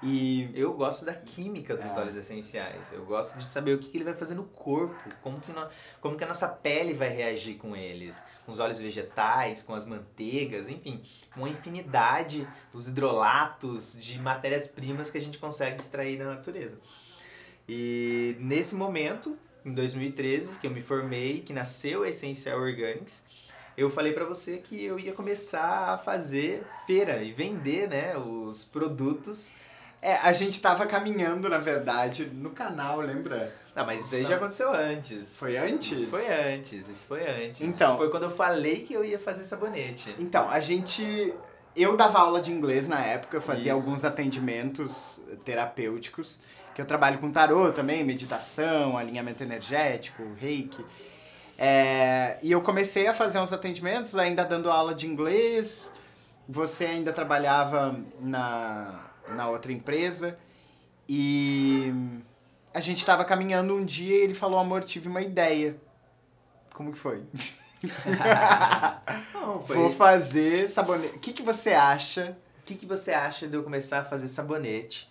E 0.00 0.50
eu 0.54 0.74
gosto 0.74 1.04
da 1.04 1.12
química 1.12 1.76
dos 1.76 1.90
é. 1.96 2.00
óleos 2.00 2.16
essenciais. 2.16 2.92
Eu 2.92 3.04
gosto 3.04 3.36
de 3.36 3.44
saber 3.44 3.74
o 3.74 3.78
que, 3.78 3.88
que 3.88 3.96
ele 3.96 4.04
vai 4.04 4.14
fazer 4.14 4.34
no 4.34 4.44
corpo, 4.44 5.08
como 5.22 5.40
que, 5.40 5.52
no, 5.52 5.68
como 6.00 6.16
que 6.16 6.22
a 6.22 6.26
nossa 6.26 6.46
pele 6.46 6.94
vai 6.94 7.08
reagir 7.08 7.56
com 7.56 7.74
eles, 7.74 8.22
com 8.46 8.52
os 8.52 8.60
óleos 8.60 8.78
vegetais, 8.78 9.62
com 9.62 9.74
as 9.74 9.86
manteigas, 9.86 10.68
enfim, 10.68 11.02
uma 11.36 11.48
infinidade 11.48 12.46
dos 12.72 12.86
hidrolatos 12.86 13.98
de 14.00 14.20
matérias-primas 14.20 15.10
que 15.10 15.18
a 15.18 15.20
gente 15.20 15.38
consegue 15.38 15.80
extrair 15.80 16.16
da 16.16 16.26
natureza. 16.26 16.78
E 17.68 18.36
nesse 18.38 18.76
momento, 18.76 19.36
em 19.64 19.74
2013, 19.74 20.58
que 20.58 20.66
eu 20.66 20.70
me 20.70 20.80
formei, 20.80 21.40
que 21.40 21.52
nasceu 21.52 22.04
a 22.04 22.08
Essencial 22.08 22.60
Organics, 22.60 23.26
eu 23.76 23.90
falei 23.90 24.12
para 24.12 24.24
você 24.24 24.58
que 24.58 24.82
eu 24.82 24.98
ia 24.98 25.12
começar 25.12 25.94
a 25.94 25.98
fazer 25.98 26.64
feira 26.86 27.22
e 27.22 27.32
vender, 27.32 27.88
né, 27.88 28.16
os 28.16 28.64
produtos 28.64 29.52
é, 30.00 30.14
a 30.14 30.32
gente 30.32 30.60
tava 30.60 30.86
caminhando, 30.86 31.48
na 31.48 31.58
verdade, 31.58 32.26
no 32.26 32.50
canal, 32.50 33.00
lembra? 33.00 33.52
Não, 33.74 33.84
mas 33.84 34.04
isso 34.04 34.14
aí 34.14 34.24
já 34.24 34.36
aconteceu 34.36 34.72
antes. 34.72 35.36
Foi 35.36 35.56
antes? 35.56 36.00
Isso 36.00 36.10
foi 36.10 36.28
antes, 36.28 36.88
isso 36.88 37.04
foi 37.06 37.28
antes. 37.28 37.60
Então. 37.60 37.90
Isso 37.90 37.98
foi 37.98 38.10
quando 38.10 38.24
eu 38.24 38.30
falei 38.30 38.82
que 38.82 38.94
eu 38.94 39.04
ia 39.04 39.18
fazer 39.18 39.44
sabonete. 39.44 40.14
Então, 40.18 40.48
a 40.48 40.60
gente. 40.60 41.34
Eu 41.76 41.96
dava 41.96 42.18
aula 42.18 42.40
de 42.40 42.50
inglês 42.50 42.88
na 42.88 43.04
época, 43.04 43.36
eu 43.36 43.40
fazia 43.40 43.72
isso. 43.72 43.80
alguns 43.80 44.04
atendimentos 44.04 45.20
terapêuticos, 45.44 46.40
que 46.74 46.80
eu 46.80 46.86
trabalho 46.86 47.18
com 47.18 47.30
tarô 47.30 47.72
também, 47.72 48.02
meditação, 48.02 48.96
alinhamento 48.96 49.42
energético, 49.42 50.24
reiki. 50.40 50.84
É, 51.56 52.38
e 52.42 52.50
eu 52.50 52.60
comecei 52.62 53.06
a 53.06 53.14
fazer 53.14 53.38
uns 53.38 53.52
atendimentos, 53.52 54.16
ainda 54.16 54.44
dando 54.44 54.70
aula 54.70 54.94
de 54.94 55.06
inglês. 55.06 55.92
Você 56.48 56.86
ainda 56.86 57.12
trabalhava 57.12 57.98
na 58.20 59.08
na 59.34 59.48
outra 59.48 59.72
empresa. 59.72 60.38
E 61.08 61.92
a 62.72 62.80
gente 62.80 62.98
estava 62.98 63.24
caminhando 63.24 63.74
um 63.74 63.84
dia 63.84 64.16
e 64.16 64.20
ele 64.20 64.34
falou, 64.34 64.58
amor, 64.58 64.84
tive 64.84 65.08
uma 65.08 65.22
ideia. 65.22 65.76
Como 66.74 66.92
que 66.92 66.98
foi? 66.98 67.24
Não, 69.32 69.62
foi... 69.62 69.76
Vou 69.76 69.92
fazer 69.92 70.68
sabonete. 70.68 71.16
O 71.16 71.18
que, 71.18 71.32
que 71.32 71.42
você 71.42 71.72
acha? 71.72 72.36
O 72.60 72.62
que, 72.64 72.74
que 72.74 72.86
você 72.86 73.12
acha 73.12 73.48
de 73.48 73.54
eu 73.54 73.62
começar 73.62 74.00
a 74.00 74.04
fazer 74.04 74.28
sabonete? 74.28 75.08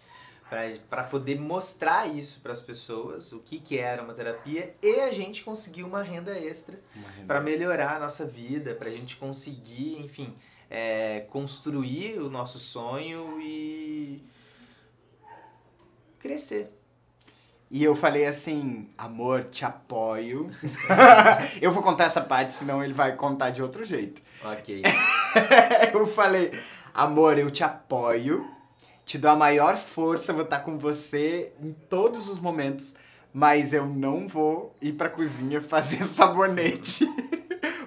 para 0.89 1.03
poder 1.03 1.39
mostrar 1.39 2.07
isso 2.07 2.39
para 2.39 2.53
as 2.53 2.61
pessoas, 2.61 3.33
o 3.33 3.39
que, 3.39 3.59
que 3.59 3.77
é 3.77 3.91
aromaterapia, 3.91 4.73
e 4.81 4.99
a 5.01 5.11
gente 5.11 5.43
conseguir 5.43 5.83
uma 5.83 6.01
renda 6.01 6.37
extra 6.37 6.79
para 7.25 7.41
melhorar 7.41 7.97
a 7.97 7.99
nossa 7.99 8.25
vida, 8.25 8.73
para 8.73 8.87
a 8.87 8.91
gente 8.91 9.17
conseguir, 9.17 9.99
enfim, 9.99 10.33
é, 10.69 11.21
construir 11.29 12.19
o 12.19 12.29
nosso 12.29 12.59
sonho 12.59 13.39
e 13.41 14.23
crescer. 16.19 16.73
E 17.69 17.83
eu 17.83 17.95
falei 17.95 18.25
assim, 18.25 18.89
amor, 18.97 19.45
te 19.45 19.65
apoio. 19.65 20.49
eu 21.61 21.71
vou 21.71 21.83
contar 21.83 22.05
essa 22.05 22.21
parte, 22.21 22.53
senão 22.53 22.83
ele 22.83 22.93
vai 22.93 23.15
contar 23.15 23.49
de 23.49 23.61
outro 23.61 23.83
jeito. 23.83 24.21
Ok. 24.43 24.83
eu 25.93 26.07
falei, 26.07 26.51
amor, 26.93 27.37
eu 27.37 27.51
te 27.51 27.63
apoio, 27.63 28.49
te 29.05 29.17
dou 29.17 29.31
a 29.31 29.35
maior 29.35 29.77
força, 29.77 30.31
vou 30.31 30.43
estar 30.43 30.59
com 30.59 30.77
você 30.77 31.53
em 31.61 31.73
todos 31.73 32.29
os 32.29 32.39
momentos, 32.39 32.95
mas 33.33 33.73
eu 33.73 33.85
não 33.85 34.29
vou 34.29 34.73
ir 34.81 34.93
pra 34.93 35.09
cozinha 35.09 35.61
fazer 35.61 36.03
sabonete 36.07 37.05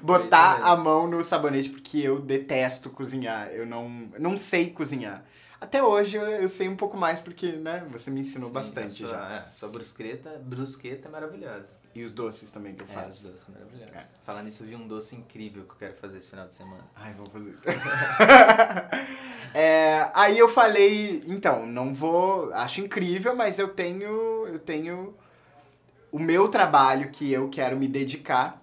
botar 0.03 0.63
a 0.63 0.77
mão 0.77 1.07
no 1.07 1.25
sabonete 1.25 1.71
porque 1.71 1.99
eu 1.99 2.21
detesto 2.21 2.91
cozinhar. 2.91 3.49
Eu 3.49 3.67
não, 3.67 3.89
não 4.19 4.39
sei 4.39 4.71
cozinhar. 4.71 5.25
Até 5.61 5.83
hoje 5.83 6.17
eu, 6.17 6.23
eu 6.23 6.49
sei 6.49 6.69
um 6.69 6.77
pouco 6.77 6.97
mais 6.97 7.21
porque, 7.21 7.53
né, 7.53 7.87
você 7.91 8.11
me 8.11 8.21
ensinou 8.21 8.49
Sim, 8.49 8.55
bastante 8.55 8.93
sua, 8.93 9.09
já. 9.09 9.31
É, 9.31 9.51
sua 9.51 9.69
brusqueta, 9.69 10.31
brusqueta 10.43 11.09
é 11.09 11.11
maravilhosa. 11.11 11.69
E 11.95 12.03
os 12.03 12.13
doces 12.13 12.51
também 12.51 12.75
que 12.75 12.83
eu 12.83 12.87
é, 12.89 12.95
faço. 12.95 13.27
os 13.27 13.33
doces 13.33 13.49
maravilhosos. 13.49 13.95
É. 13.95 14.07
Falando 14.25 14.45
nisso, 14.45 14.63
eu 14.63 14.69
vi 14.69 14.77
um 14.77 14.87
doce 14.87 15.17
incrível 15.17 15.65
que 15.65 15.73
eu 15.73 15.77
quero 15.77 15.95
fazer 15.97 16.19
esse 16.19 16.31
final 16.31 16.47
de 16.47 16.55
semana. 16.55 16.85
Ai, 16.97 17.13
vamos 17.15 17.31
fazer. 17.33 17.59
é, 19.53 20.11
aí 20.15 20.39
eu 20.39 20.49
falei, 20.49 21.23
então, 21.27 21.67
não 21.67 21.93
vou. 21.93 22.53
Acho 22.55 22.81
incrível, 22.81 23.37
mas 23.37 23.59
eu 23.59 23.69
tenho. 23.69 24.47
Eu 24.47 24.59
tenho 24.61 25.15
o 26.13 26.19
meu 26.19 26.49
trabalho 26.49 27.11
que 27.11 27.31
eu 27.31 27.49
quero 27.51 27.77
me 27.77 27.87
dedicar 27.87 28.60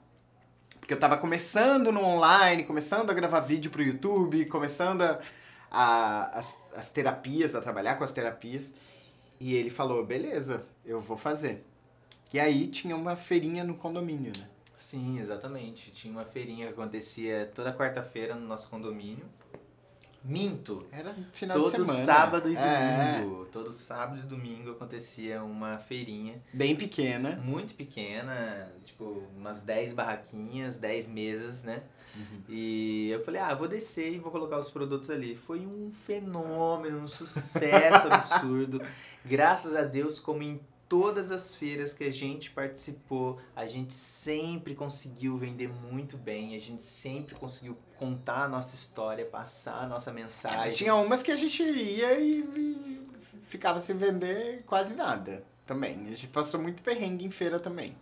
porque 0.88 0.94
eu 0.94 1.00
tava 1.02 1.18
começando 1.18 1.92
no 1.92 2.02
online, 2.02 2.64
começando 2.64 3.10
a 3.10 3.14
gravar 3.14 3.42
vídeo 3.42 3.70
pro 3.70 3.84
YouTube, 3.84 4.46
começando 4.46 5.02
a, 5.02 5.20
a, 5.70 6.40
as, 6.40 6.58
as 6.74 6.90
terapias, 6.90 7.56
a 7.56 7.60
trabalhar 7.60 7.96
com 7.96 8.06
as 8.06 8.14
terapias. 8.14 8.74
E 9.38 9.54
ele 9.54 9.70
falou, 9.70 10.06
beleza, 10.06 10.64
eu 10.86 11.02
vou 11.02 11.18
fazer. 11.18 11.66
E 12.34 12.40
aí 12.40 12.68
tinha 12.68 12.96
uma 12.96 13.18
feirinha 13.18 13.66
no 13.66 13.76
condomínio, 13.76 14.32
né? 14.38 14.48
Sim, 14.80 15.20
exatamente. 15.20 15.92
Tinha 15.92 16.14
uma 16.14 16.24
feirinha 16.24 16.68
que 16.68 16.72
acontecia 16.72 17.52
toda 17.54 17.74
quarta-feira 17.74 18.34
no 18.34 18.48
nosso 18.48 18.70
condomínio. 18.70 19.26
Minto. 20.28 20.86
Era 20.92 21.16
final 21.32 21.58
todo 21.58 21.72
de 21.72 21.78
semana. 21.78 22.06
sábado 22.06 22.50
e 22.52 22.58
é. 22.58 23.20
domingo. 23.22 23.46
Todo 23.46 23.72
sábado 23.72 24.20
e 24.20 24.24
domingo 24.24 24.72
acontecia 24.72 25.42
uma 25.42 25.78
feirinha. 25.78 26.44
Bem 26.54 26.76
pequena. 26.76 27.38
Muito 27.44 27.74
pequena. 27.74 28.70
Tipo, 28.84 29.24
umas 29.38 29.62
10 29.62 29.94
barraquinhas, 29.94 30.78
10 30.78 31.08
mesas, 31.08 31.64
né? 31.64 31.82
Uhum. 32.14 32.42
E 32.50 33.10
eu 33.10 33.24
falei, 33.24 33.40
ah, 33.40 33.54
vou 33.54 33.70
descer 33.70 34.14
e 34.14 34.20
vou 34.20 34.32
colocar 34.32 34.60
os 34.60 34.70
produtos 34.70 35.10
ali. 35.10 35.36
Foi 35.36 35.66
um 35.66 35.92
fenômeno, 36.06 37.00
um 37.00 37.08
sucesso 37.08 38.08
absurdo. 38.12 38.82
Graças 39.24 39.76
a 39.76 39.84
Deus, 39.84 40.20
como 40.20 40.44
em 40.44 40.60
todas 40.90 41.32
as 41.32 41.54
feiras 41.54 41.94
que 41.94 42.04
a 42.04 42.12
gente 42.12 42.52
participou, 42.52 43.40
a 43.56 43.66
gente 43.66 43.94
sempre 43.94 44.74
conseguiu 44.76 45.38
vender 45.38 45.70
muito 45.70 46.18
bem, 46.18 46.56
a 46.56 46.60
gente 46.60 46.84
sempre 46.84 47.36
conseguiu 47.36 47.78
contar 47.98 48.44
a 48.44 48.48
nossa 48.48 48.76
história, 48.76 49.26
passar 49.26 49.84
a 49.84 49.88
nossa 49.88 50.12
mensagem. 50.12 50.68
É, 50.68 50.70
tinha 50.70 50.96
umas 50.96 51.22
que 51.24 51.32
a 51.32 51.36
gente 51.36 51.64
ia 51.64 52.20
e, 52.20 52.40
e 52.40 53.08
ficava 53.44 53.82
sem 53.82 53.98
vender 53.98 54.64
quase 54.66 54.96
nada. 54.96 55.44
também. 55.66 56.06
A 56.06 56.10
gente 56.10 56.28
passou 56.28 56.62
muito 56.62 56.82
perrengue 56.82 57.26
em 57.26 57.32
feira 57.32 57.60
também. 57.60 57.96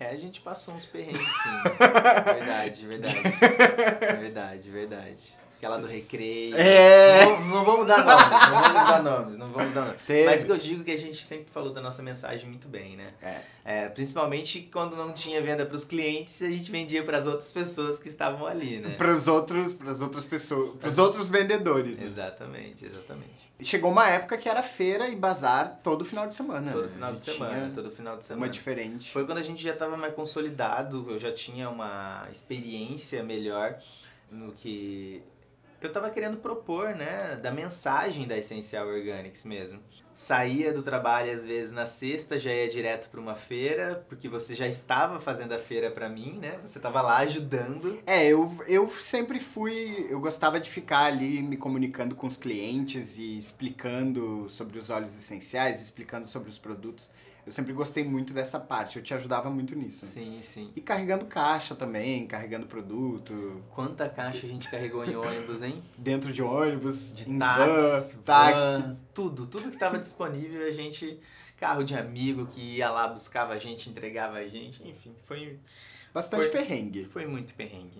É, 0.00 0.10
a 0.10 0.16
gente 0.16 0.40
passou 0.40 0.74
uns 0.74 0.86
perrengues 0.86 1.20
sim. 1.20 1.62
verdade, 2.24 2.86
verdade. 2.86 3.16
Verdade, 4.20 4.70
verdade. 4.70 5.37
Aquela 5.58 5.76
do 5.76 5.88
recreio. 5.88 6.56
É. 6.56 7.24
Não, 7.24 7.44
não 7.46 7.64
vamos 7.64 7.84
dar 7.84 8.04
nomes, 8.04 8.30
não 8.30 8.62
vamos 8.62 8.88
dar 8.88 9.02
nomes, 9.02 9.38
não 9.38 9.48
vamos 9.50 9.74
dar 9.74 9.84
nomes. 9.86 10.00
Teve. 10.06 10.24
Mas 10.26 10.42
o 10.44 10.46
que 10.46 10.52
eu 10.52 10.56
digo 10.56 10.82
é 10.82 10.84
que 10.84 10.90
a 10.92 10.96
gente 10.96 11.16
sempre 11.24 11.50
falou 11.50 11.72
da 11.72 11.80
nossa 11.80 12.00
mensagem 12.00 12.48
muito 12.48 12.68
bem, 12.68 12.96
né? 12.96 13.12
É. 13.20 13.40
É, 13.64 13.88
principalmente 13.88 14.60
quando 14.72 14.96
não 14.96 15.12
tinha 15.12 15.42
venda 15.42 15.66
para 15.66 15.74
os 15.74 15.84
clientes, 15.84 16.40
a 16.42 16.48
gente 16.50 16.70
vendia 16.70 17.02
para 17.02 17.18
as 17.18 17.26
outras 17.26 17.50
pessoas 17.52 17.98
que 17.98 18.08
estavam 18.08 18.46
ali, 18.46 18.78
né? 18.78 18.94
Para 18.94 19.12
os 19.12 19.26
outros, 19.26 19.74
pras 19.74 20.00
outras 20.00 20.24
pessoas, 20.24 20.76
para 20.78 20.88
os 20.88 20.96
outros 20.96 21.28
vendedores. 21.28 21.98
né? 21.98 22.06
Exatamente, 22.06 22.86
exatamente. 22.86 23.48
Chegou 23.60 23.90
uma 23.90 24.08
época 24.08 24.38
que 24.38 24.48
era 24.48 24.62
feira 24.62 25.08
e 25.08 25.16
bazar 25.16 25.80
todo 25.82 26.04
final 26.04 26.28
de 26.28 26.36
semana. 26.36 26.70
Todo 26.70 26.84
né? 26.84 26.92
final 26.94 27.12
de 27.14 27.22
semana, 27.22 27.72
todo 27.74 27.90
final 27.90 28.12
de 28.14 28.20
Uma 28.20 28.28
semana. 28.28 28.52
diferente. 28.52 29.10
Foi 29.10 29.26
quando 29.26 29.38
a 29.38 29.42
gente 29.42 29.60
já 29.60 29.72
estava 29.72 29.96
mais 29.96 30.14
consolidado, 30.14 31.04
eu 31.10 31.18
já 31.18 31.32
tinha 31.32 31.68
uma 31.68 32.28
experiência 32.30 33.24
melhor 33.24 33.76
no 34.30 34.52
que 34.52 35.20
eu 35.80 35.88
estava 35.88 36.10
querendo 36.10 36.38
propor, 36.38 36.94
né, 36.94 37.36
da 37.42 37.52
mensagem 37.52 38.26
da 38.26 38.36
Essencial 38.36 38.86
Organics 38.88 39.44
mesmo. 39.44 39.80
Saía 40.12 40.72
do 40.72 40.82
trabalho 40.82 41.32
às 41.32 41.44
vezes 41.44 41.70
na 41.70 41.86
sexta, 41.86 42.36
já 42.36 42.52
ia 42.52 42.68
direto 42.68 43.08
para 43.08 43.20
uma 43.20 43.36
feira, 43.36 44.04
porque 44.08 44.28
você 44.28 44.52
já 44.52 44.66
estava 44.66 45.20
fazendo 45.20 45.52
a 45.52 45.58
feira 45.60 45.92
para 45.92 46.08
mim, 46.08 46.40
né? 46.42 46.58
Você 46.64 46.78
estava 46.78 47.00
lá 47.00 47.18
ajudando. 47.18 48.00
É, 48.04 48.26
eu, 48.26 48.50
eu 48.66 48.90
sempre 48.90 49.38
fui. 49.38 50.08
Eu 50.10 50.18
gostava 50.18 50.58
de 50.58 50.68
ficar 50.68 51.04
ali 51.04 51.40
me 51.40 51.56
comunicando 51.56 52.16
com 52.16 52.26
os 52.26 52.36
clientes 52.36 53.16
e 53.16 53.38
explicando 53.38 54.50
sobre 54.50 54.76
os 54.76 54.90
óleos 54.90 55.16
essenciais, 55.16 55.80
explicando 55.80 56.26
sobre 56.26 56.48
os 56.48 56.58
produtos. 56.58 57.12
Eu 57.48 57.52
sempre 57.52 57.72
gostei 57.72 58.04
muito 58.04 58.34
dessa 58.34 58.60
parte, 58.60 58.98
eu 58.98 59.02
te 59.02 59.14
ajudava 59.14 59.48
muito 59.48 59.74
nisso. 59.74 60.04
Sim, 60.04 60.38
sim. 60.42 60.70
E 60.76 60.82
carregando 60.82 61.24
caixa 61.24 61.74
também, 61.74 62.26
carregando 62.26 62.66
produto, 62.66 63.62
Quanta 63.74 64.06
caixa 64.06 64.46
a 64.46 64.48
gente 64.50 64.70
carregou 64.70 65.02
em 65.02 65.16
ônibus, 65.16 65.62
hein? 65.62 65.80
dentro 65.96 66.30
de 66.30 66.42
ônibus, 66.42 67.14
De 67.14 67.24
táxi, 67.38 68.16
van, 68.16 68.22
táxi. 68.22 68.82
van, 68.82 68.96
tudo, 69.14 69.46
tudo 69.46 69.68
que 69.70 69.76
estava 69.76 69.98
disponível, 69.98 70.66
a 70.66 70.70
gente 70.70 71.18
carro 71.56 71.82
de 71.82 71.96
amigo 71.96 72.46
que 72.46 72.60
ia 72.76 72.90
lá 72.90 73.08
buscava 73.08 73.54
a 73.54 73.58
gente, 73.58 73.88
entregava 73.88 74.36
a 74.36 74.46
gente, 74.46 74.86
enfim, 74.86 75.14
foi 75.24 75.58
Bastante 76.12 76.42
Foi- 76.42 76.50
perrengue. 76.50 77.04
foi 77.06 77.26
muito 77.26 77.54
perrengue. 77.54 77.98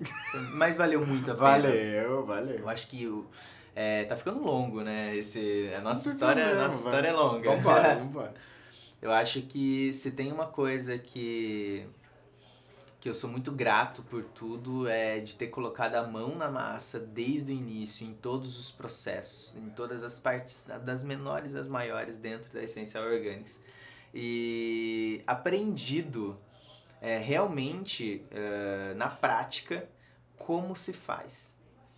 Mas 0.55 0.77
valeu 0.77 1.07
muito 1.07 1.31
a 1.31 1.35
pena. 1.35 1.47
Valeu, 1.51 2.25
valeu. 2.27 2.59
Eu 2.59 2.69
acho 2.69 2.87
que 2.87 3.07
o 3.07 3.27
é, 3.75 4.05
tá 4.05 4.15
ficando 4.17 4.43
longo, 4.43 4.83
né? 4.83 5.17
Esse 5.17 5.71
a 5.77 5.81
nossa 5.81 6.09
história, 6.09 6.43
a 6.43 6.47
problema, 6.47 6.65
nossa 6.69 6.77
vai. 6.83 6.85
história 6.87 7.09
é 7.09 7.13
longa. 7.13 7.51
Vambora, 7.57 7.95
vambora. 8.01 8.35
Eu 9.01 9.13
acho 9.13 9.43
que 9.43 9.93
se 9.93 10.11
tem 10.11 10.33
uma 10.33 10.47
coisa 10.47 10.99
que 10.99 11.87
que 13.01 13.09
eu 13.09 13.15
sou 13.15 13.31
muito 13.31 13.53
grato 13.53 14.03
por 14.03 14.25
tudo 14.25 14.89
é 14.89 15.21
de 15.21 15.37
ter 15.37 15.47
colocado 15.49 15.95
a 15.95 16.05
mão 16.05 16.35
na 16.35 16.51
massa 16.51 16.99
desde 16.99 17.53
o 17.53 17.55
início 17.55 18.05
em 18.05 18.13
todos 18.13 18.59
os 18.59 18.73
processos, 18.73 19.57
em 19.57 19.71
todas 19.71 20.03
as 20.03 20.19
partes, 20.19 20.67
das 20.85 21.05
menores 21.05 21.55
às 21.55 21.69
maiores 21.69 22.17
dentro 22.17 22.53
da 22.53 22.61
Essencial 22.61 23.05
Organics 23.05 23.61
e 24.13 25.23
aprendido 25.27 26.37
é, 27.01 27.19
realmente 27.19 28.25
é, 28.33 28.95
na 28.95 29.09
prática 29.09 29.89
como 30.37 30.75
se 30.75 30.93
faz. 30.93 31.55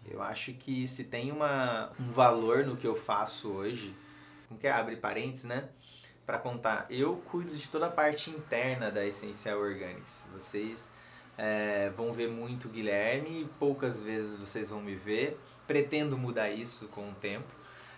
Eu 0.06 0.22
acho 0.22 0.52
que 0.52 0.86
se 0.86 1.04
tem 1.04 1.30
uma, 1.30 1.92
um 1.98 2.10
valor 2.10 2.64
no 2.64 2.76
que 2.76 2.86
eu 2.86 2.96
faço 2.96 3.48
hoje, 3.48 3.94
como 4.48 4.60
que 4.60 4.66
é? 4.66 4.70
abre 4.70 4.96
parênteses, 4.96 5.44
né? 5.44 5.68
Para 6.30 6.38
contar, 6.38 6.86
eu 6.88 7.16
cuido 7.28 7.56
de 7.56 7.68
toda 7.68 7.86
a 7.86 7.90
parte 7.90 8.30
interna 8.30 8.88
da 8.88 9.04
Essencial 9.04 9.58
Organics. 9.58 10.28
Vocês 10.32 10.88
é, 11.36 11.90
vão 11.90 12.12
ver 12.12 12.28
muito 12.28 12.68
o 12.68 12.70
Guilherme, 12.70 13.50
poucas 13.58 14.00
vezes 14.00 14.38
vocês 14.38 14.70
vão 14.70 14.80
me 14.80 14.94
ver. 14.94 15.36
Pretendo 15.66 16.16
mudar 16.16 16.48
isso 16.48 16.86
com 16.86 17.10
o 17.10 17.14
tempo, 17.14 17.52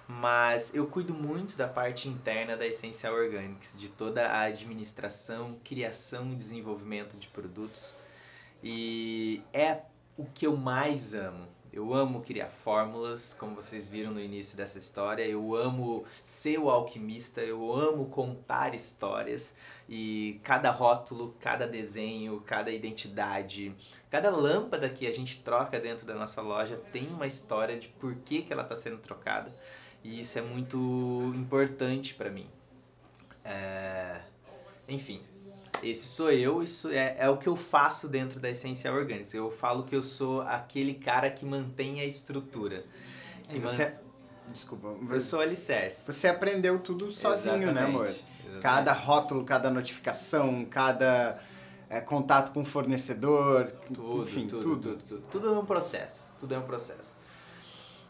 mas 0.09 0.75
eu 0.75 0.87
cuido 0.87 1.13
muito 1.13 1.59
da 1.59 1.69
parte 1.69 2.09
interna 2.09 2.57
da 2.57 2.67
Essencial 2.67 3.13
Organics, 3.13 3.77
de 3.77 3.91
toda 3.91 4.27
a 4.27 4.45
administração, 4.45 5.59
criação 5.63 6.33
e 6.33 6.35
desenvolvimento 6.35 7.19
de 7.19 7.29
produtos. 7.29 7.93
E 8.65 9.43
é 9.53 9.83
o 10.17 10.25
que 10.25 10.47
eu 10.47 10.57
mais 10.57 11.13
amo. 11.13 11.47
Eu 11.73 11.95
amo 11.95 12.21
criar 12.21 12.51
fórmulas, 12.51 13.33
como 13.33 13.55
vocês 13.55 13.89
viram 13.89 14.13
no 14.13 14.21
início 14.21 14.57
dessa 14.59 14.77
história. 14.77 15.25
Eu 15.25 15.57
amo 15.57 16.05
ser 16.23 16.59
o 16.59 16.69
alquimista, 16.69 17.41
eu 17.41 17.73
amo 17.73 18.11
contar 18.11 18.75
histórias. 18.75 19.55
E 19.89 20.39
cada 20.45 20.71
rótulo, 20.71 21.35
cada 21.41 21.67
desenho, 21.67 22.43
cada 22.43 22.71
identidade, 22.71 23.75
cada 24.11 24.29
lâmpada 24.29 24.87
que 24.91 25.07
a 25.07 25.13
gente 25.13 25.43
troca 25.43 25.81
dentro 25.81 26.07
da 26.07 26.15
nossa 26.15 26.43
loja 26.43 26.77
tem 26.93 27.09
uma 27.09 27.27
história 27.27 27.79
de 27.79 27.89
por 27.89 28.17
que, 28.17 28.43
que 28.43 28.53
ela 28.53 28.65
está 28.65 28.77
sendo 28.77 28.99
trocada. 28.99 29.51
E 30.05 30.21
isso 30.21 30.39
é 30.39 30.43
muito 30.43 30.77
importante 31.35 32.15
para 32.15 32.29
mim. 32.29 32.49
É, 33.43 34.21
Enfim, 34.87 35.23
esse 35.83 36.07
sou 36.07 36.31
eu, 36.31 36.63
isso 36.63 36.89
é, 36.91 37.17
é 37.19 37.29
o 37.29 37.37
que 37.37 37.49
eu 37.49 37.57
faço 37.57 38.09
dentro 38.09 38.39
da 38.41 38.51
Essencial 38.51 38.95
Organics. 38.95 39.35
Eu 39.35 39.51
falo 39.51 39.85
que 39.85 39.95
eu 39.95 40.03
sou 40.03 40.43
aquele 40.43 40.95
cara 40.95 41.31
que 41.31 41.45
mantém 41.45 42.01
a 42.01 42.05
estrutura. 42.05 42.85
Que 43.49 43.59
man- 43.59 43.69
você... 43.69 43.95
Desculpa. 44.53 44.95
Eu 45.11 45.21
sou 45.21 45.41
alicerce. 45.41 46.13
Você 46.13 46.29
aprendeu 46.29 46.79
tudo 46.79 47.11
sozinho, 47.11 47.73
né, 47.73 47.85
amor? 47.85 48.07
Exatamente. 48.07 48.61
Cada 48.61 48.93
rótulo, 48.93 49.45
cada 49.45 49.71
notificação, 49.71 50.65
cada 50.65 51.41
é, 51.89 52.01
contato 52.01 52.53
com 52.53 52.63
o 52.63 52.65
fornecedor, 52.65 53.73
Tudo, 53.93 54.23
enfim, 54.25 54.47
tudo, 54.47 54.63
tudo. 54.63 54.81
tudo, 54.81 55.03
tudo. 55.09 55.23
Tudo 55.31 55.49
é 55.49 55.59
um 55.59 55.65
processo. 55.65 56.27
Tudo 56.39 56.55
é 56.55 56.59
um 56.59 56.63
processo. 56.63 57.15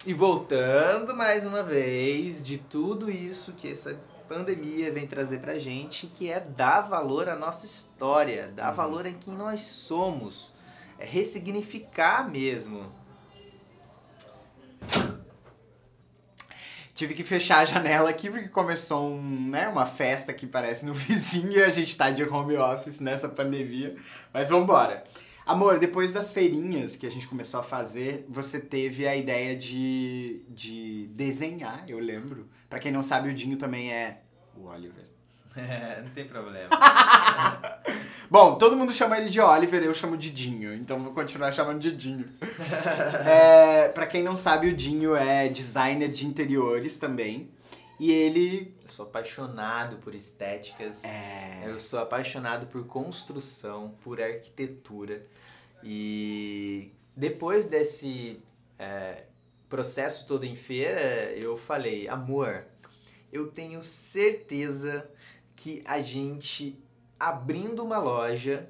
E 0.05 0.13
voltando 0.15 1.15
mais 1.15 1.47
uma 1.47 1.63
vez 1.63 2.43
de 2.43 2.59
tudo 2.59 3.09
isso 3.11 3.53
que 3.53 3.71
essa 3.71 3.97
pandemia 4.29 4.93
vem 4.93 5.07
trazer 5.07 5.39
pra 5.41 5.59
gente, 5.59 6.07
que 6.07 6.31
é 6.31 6.41
dar 6.41 6.83
valor 6.83 7.29
à 7.29 7.37
nossa 7.37 7.67
história, 7.67 8.51
dar 8.55 8.71
Uhum. 8.71 8.77
valor 8.77 9.07
em 9.07 9.15
quem 9.15 9.35
nós 9.35 9.61
somos, 9.63 10.53
é 10.99 11.05
ressignificar 11.05 12.29
mesmo. 12.31 12.91
Tive 16.95 17.15
que 17.15 17.25
fechar 17.25 17.61
a 17.61 17.65
janela 17.65 18.11
aqui 18.11 18.31
porque 18.31 18.49
começou 18.49 19.09
um, 19.09 19.49
né, 19.51 19.67
uma 19.67 19.87
festa 19.87 20.33
que 20.33 20.47
parece 20.47 20.85
no 20.85 20.93
vizinho 20.95 21.53
e 21.53 21.63
a 21.63 21.71
gente 21.71 21.97
tá 21.97 22.11
de 22.11 22.23
home 22.23 22.57
office 22.57 23.01
nessa 23.01 23.29
pandemia. 23.29 23.97
Mas 24.33 24.49
vambora. 24.49 25.03
Amor, 25.45 25.79
depois 25.79 26.13
das 26.13 26.33
feirinhas 26.33 26.95
que 26.95 27.07
a 27.07 27.11
gente 27.11 27.27
começou 27.27 27.59
a 27.59 27.63
fazer, 27.63 28.25
você 28.29 28.61
teve 28.61 29.07
a 29.07 29.17
ideia 29.17 29.57
de, 29.57 30.43
de 30.49 31.09
desenhar, 31.09 31.85
eu 31.89 31.99
lembro. 31.99 32.49
Pra 32.71 32.79
quem 32.79 32.93
não 32.93 33.03
sabe, 33.03 33.29
o 33.29 33.35
Dinho 33.35 33.57
também 33.57 33.93
é 33.93 34.23
o 34.57 34.67
Oliver. 34.67 35.05
não 36.03 36.11
tem 36.11 36.25
problema. 36.27 36.71
Bom, 38.31 38.55
todo 38.55 38.77
mundo 38.77 38.93
chama 38.93 39.19
ele 39.19 39.29
de 39.29 39.41
Oliver, 39.41 39.83
eu 39.83 39.93
chamo 39.93 40.17
de 40.17 40.31
Dinho, 40.31 40.73
então 40.75 41.03
vou 41.03 41.13
continuar 41.13 41.53
chamando 41.53 41.81
de 41.81 41.93
Dinho. 41.93 42.29
é, 43.27 43.89
pra 43.89 44.07
quem 44.07 44.23
não 44.23 44.37
sabe, 44.37 44.69
o 44.69 44.75
Dinho 44.75 45.15
é 45.15 45.49
designer 45.49 46.09
de 46.09 46.27
interiores 46.27 46.97
também. 46.97 47.51
E 48.03 48.11
ele. 48.11 48.75
Eu 48.83 48.89
sou 48.89 49.07
apaixonado 49.07 49.99
por 49.99 50.13
estéticas. 50.13 51.05
É. 51.05 51.63
Eu 51.65 51.79
sou 51.79 52.01
apaixonado 52.01 52.67
por 52.67 52.85
construção, 52.85 53.95
por 54.03 54.21
arquitetura. 54.21 55.25
E 55.85 56.91
depois 57.17 57.65
desse 57.65 58.43
é, 58.77 59.23
processo 59.69 60.27
todo 60.27 60.43
em 60.43 60.57
feira, 60.57 61.31
eu 61.37 61.57
falei, 61.57 62.09
amor, 62.09 62.65
eu 63.33 63.47
tenho 63.47 63.81
certeza 63.81 65.09
que 65.55 65.81
a 65.87 66.01
gente 66.01 66.83
abrindo 67.21 67.85
uma 67.85 68.01
loja, 68.01 68.69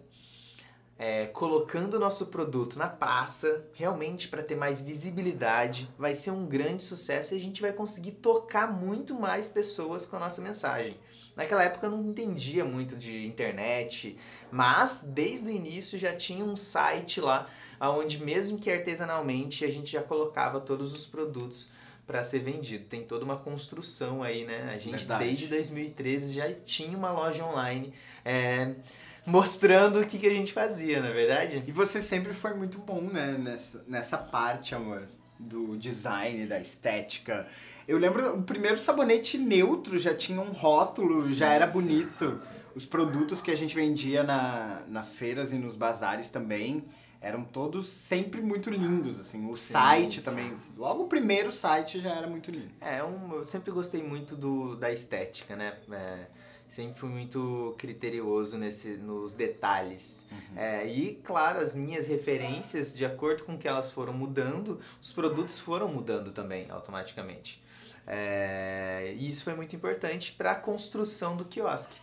é, 1.03 1.27
colocando 1.27 1.95
o 1.95 1.99
nosso 1.99 2.27
produto 2.27 2.79
na 2.79 2.89
praça, 2.89 3.67
realmente 3.73 4.29
para 4.29 4.41
ter 4.41 4.55
mais 4.55 4.81
visibilidade, 4.81 5.93
vai 5.99 6.15
ser 6.15 6.31
um 6.31 6.47
grande 6.47 6.85
sucesso 6.85 7.35
e 7.35 7.37
a 7.37 7.41
gente 7.41 7.61
vai 7.61 7.73
conseguir 7.73 8.13
tocar 8.13 8.73
muito 8.73 9.13
mais 9.13 9.49
pessoas 9.49 10.07
com 10.07 10.15
a 10.15 10.21
nossa 10.21 10.41
mensagem. 10.41 10.97
Naquela 11.35 11.65
época 11.65 11.89
eu 11.89 11.91
não 11.91 12.09
entendia 12.09 12.65
muito 12.65 12.95
de 12.95 13.27
internet, 13.27 14.17
mas 14.49 15.03
desde 15.03 15.49
o 15.49 15.51
início 15.51 15.99
já 15.99 16.15
tinha 16.15 16.45
um 16.45 16.55
site 16.55 17.21
lá, 17.21 17.51
onde 17.81 18.23
mesmo 18.25 18.57
que 18.57 18.71
artesanalmente 18.71 19.65
a 19.65 19.69
gente 19.69 19.91
já 19.91 20.03
colocava 20.03 20.61
todos 20.61 20.95
os 20.95 21.05
produtos 21.05 21.69
para 22.07 22.23
ser 22.23 22.39
vendido. 22.39 22.85
Tem 22.85 23.03
toda 23.03 23.25
uma 23.25 23.37
construção 23.37 24.23
aí, 24.23 24.45
né? 24.45 24.71
A 24.73 24.79
gente 24.79 24.99
Verdade. 24.99 25.25
desde 25.25 25.49
2013 25.49 26.35
já 26.35 26.55
tinha 26.65 26.97
uma 26.97 27.11
loja 27.11 27.45
online 27.45 27.93
é, 28.25 28.77
mostrando 29.25 30.01
o 30.01 30.07
que, 30.07 30.19
que 30.19 30.27
a 30.27 30.35
gente 30.35 30.53
fazia, 30.53 31.01
na 31.01 31.09
é 31.09 31.13
verdade? 31.13 31.63
E 31.67 31.73
você 31.73 32.01
sempre 32.01 32.33
foi 32.33 32.55
muito 32.55 32.79
bom, 32.79 33.01
né, 33.01 33.37
nessa, 33.39 33.85
nessa 33.87 34.19
parte, 34.19 34.75
amor, 34.75 35.09
do 35.39 35.77
design, 35.77 36.47
da 36.47 36.61
estética. 36.61 37.47
Eu 37.87 37.99
lembro, 37.99 38.39
o 38.39 38.43
primeiro 38.43 38.79
sabonete 38.79 39.39
neutro 39.39 39.99
já 39.99 40.15
tinha 40.15 40.41
um 40.41 40.53
rótulo, 40.53 41.23
sim, 41.23 41.35
já 41.35 41.49
era 41.49 41.67
bonito. 41.67 42.39
Sim, 42.41 42.47
sim, 42.47 42.55
Os 42.75 42.87
produtos 42.87 43.43
que 43.43 43.51
a 43.51 43.57
gente 43.57 43.75
vendia 43.75 44.23
na, 44.23 44.83
nas 44.89 45.15
feiras 45.15 45.53
e 45.53 45.57
nos 45.57 45.77
bazares 45.77 46.29
também 46.29 46.85
eram 47.21 47.45
todos 47.45 47.89
sempre 47.89 48.41
muito 48.41 48.69
lindos, 48.69 49.21
assim. 49.21 49.49
O 49.49 49.57
site 49.57 50.23
também, 50.23 50.53
logo 50.77 51.05
o 51.05 51.07
primeiro 51.07 51.53
site 51.53 52.01
já 52.01 52.11
era 52.11 52.27
muito 52.27 52.51
lindo. 52.51 52.73
É, 52.81 53.03
um, 53.03 53.35
eu 53.35 53.47
sempre 53.47 53.71
gostei 53.71 54.03
muito 54.03 54.35
do, 54.35 54.75
da 54.75 54.93
estética, 54.93 55.55
né? 55.55 55.75
É, 55.93 56.27
sempre 56.73 56.99
fui 56.99 57.11
muito 57.11 57.75
criterioso 57.77 58.57
nesse, 58.57 58.97
nos 58.97 59.35
detalhes. 59.35 60.25
Uhum. 60.33 60.59
É, 60.59 60.87
e, 60.87 61.17
claro, 61.23 61.61
as 61.61 61.75
minhas 61.75 62.07
referências, 62.07 62.97
de 62.97 63.05
acordo 63.05 63.45
com 63.45 63.59
que 63.59 63.69
elas 63.69 63.91
foram 63.91 64.15
mudando, 64.15 64.81
os 65.01 65.13
produtos 65.13 65.59
foram 65.59 65.87
mudando 65.89 66.33
também, 66.33 66.71
automaticamente. 66.71 67.63
É, 68.07 69.15
e 69.19 69.29
isso 69.29 69.45
foi 69.45 69.55
muito 69.55 69.77
importante 69.77 70.33
para 70.33 70.53
a 70.53 70.55
construção 70.55 71.37
do 71.37 71.45
quiosque. 71.45 72.01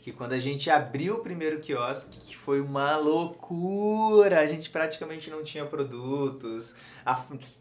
Que 0.00 0.12
quando 0.12 0.32
a 0.32 0.38
gente 0.38 0.70
abriu 0.70 1.16
o 1.16 1.18
primeiro 1.18 1.60
quiosque, 1.60 2.18
que 2.20 2.36
foi 2.36 2.60
uma 2.60 2.96
loucura, 2.96 4.40
a 4.40 4.46
gente 4.46 4.70
praticamente 4.70 5.28
não 5.28 5.42
tinha 5.42 5.66
produtos. 5.66 6.74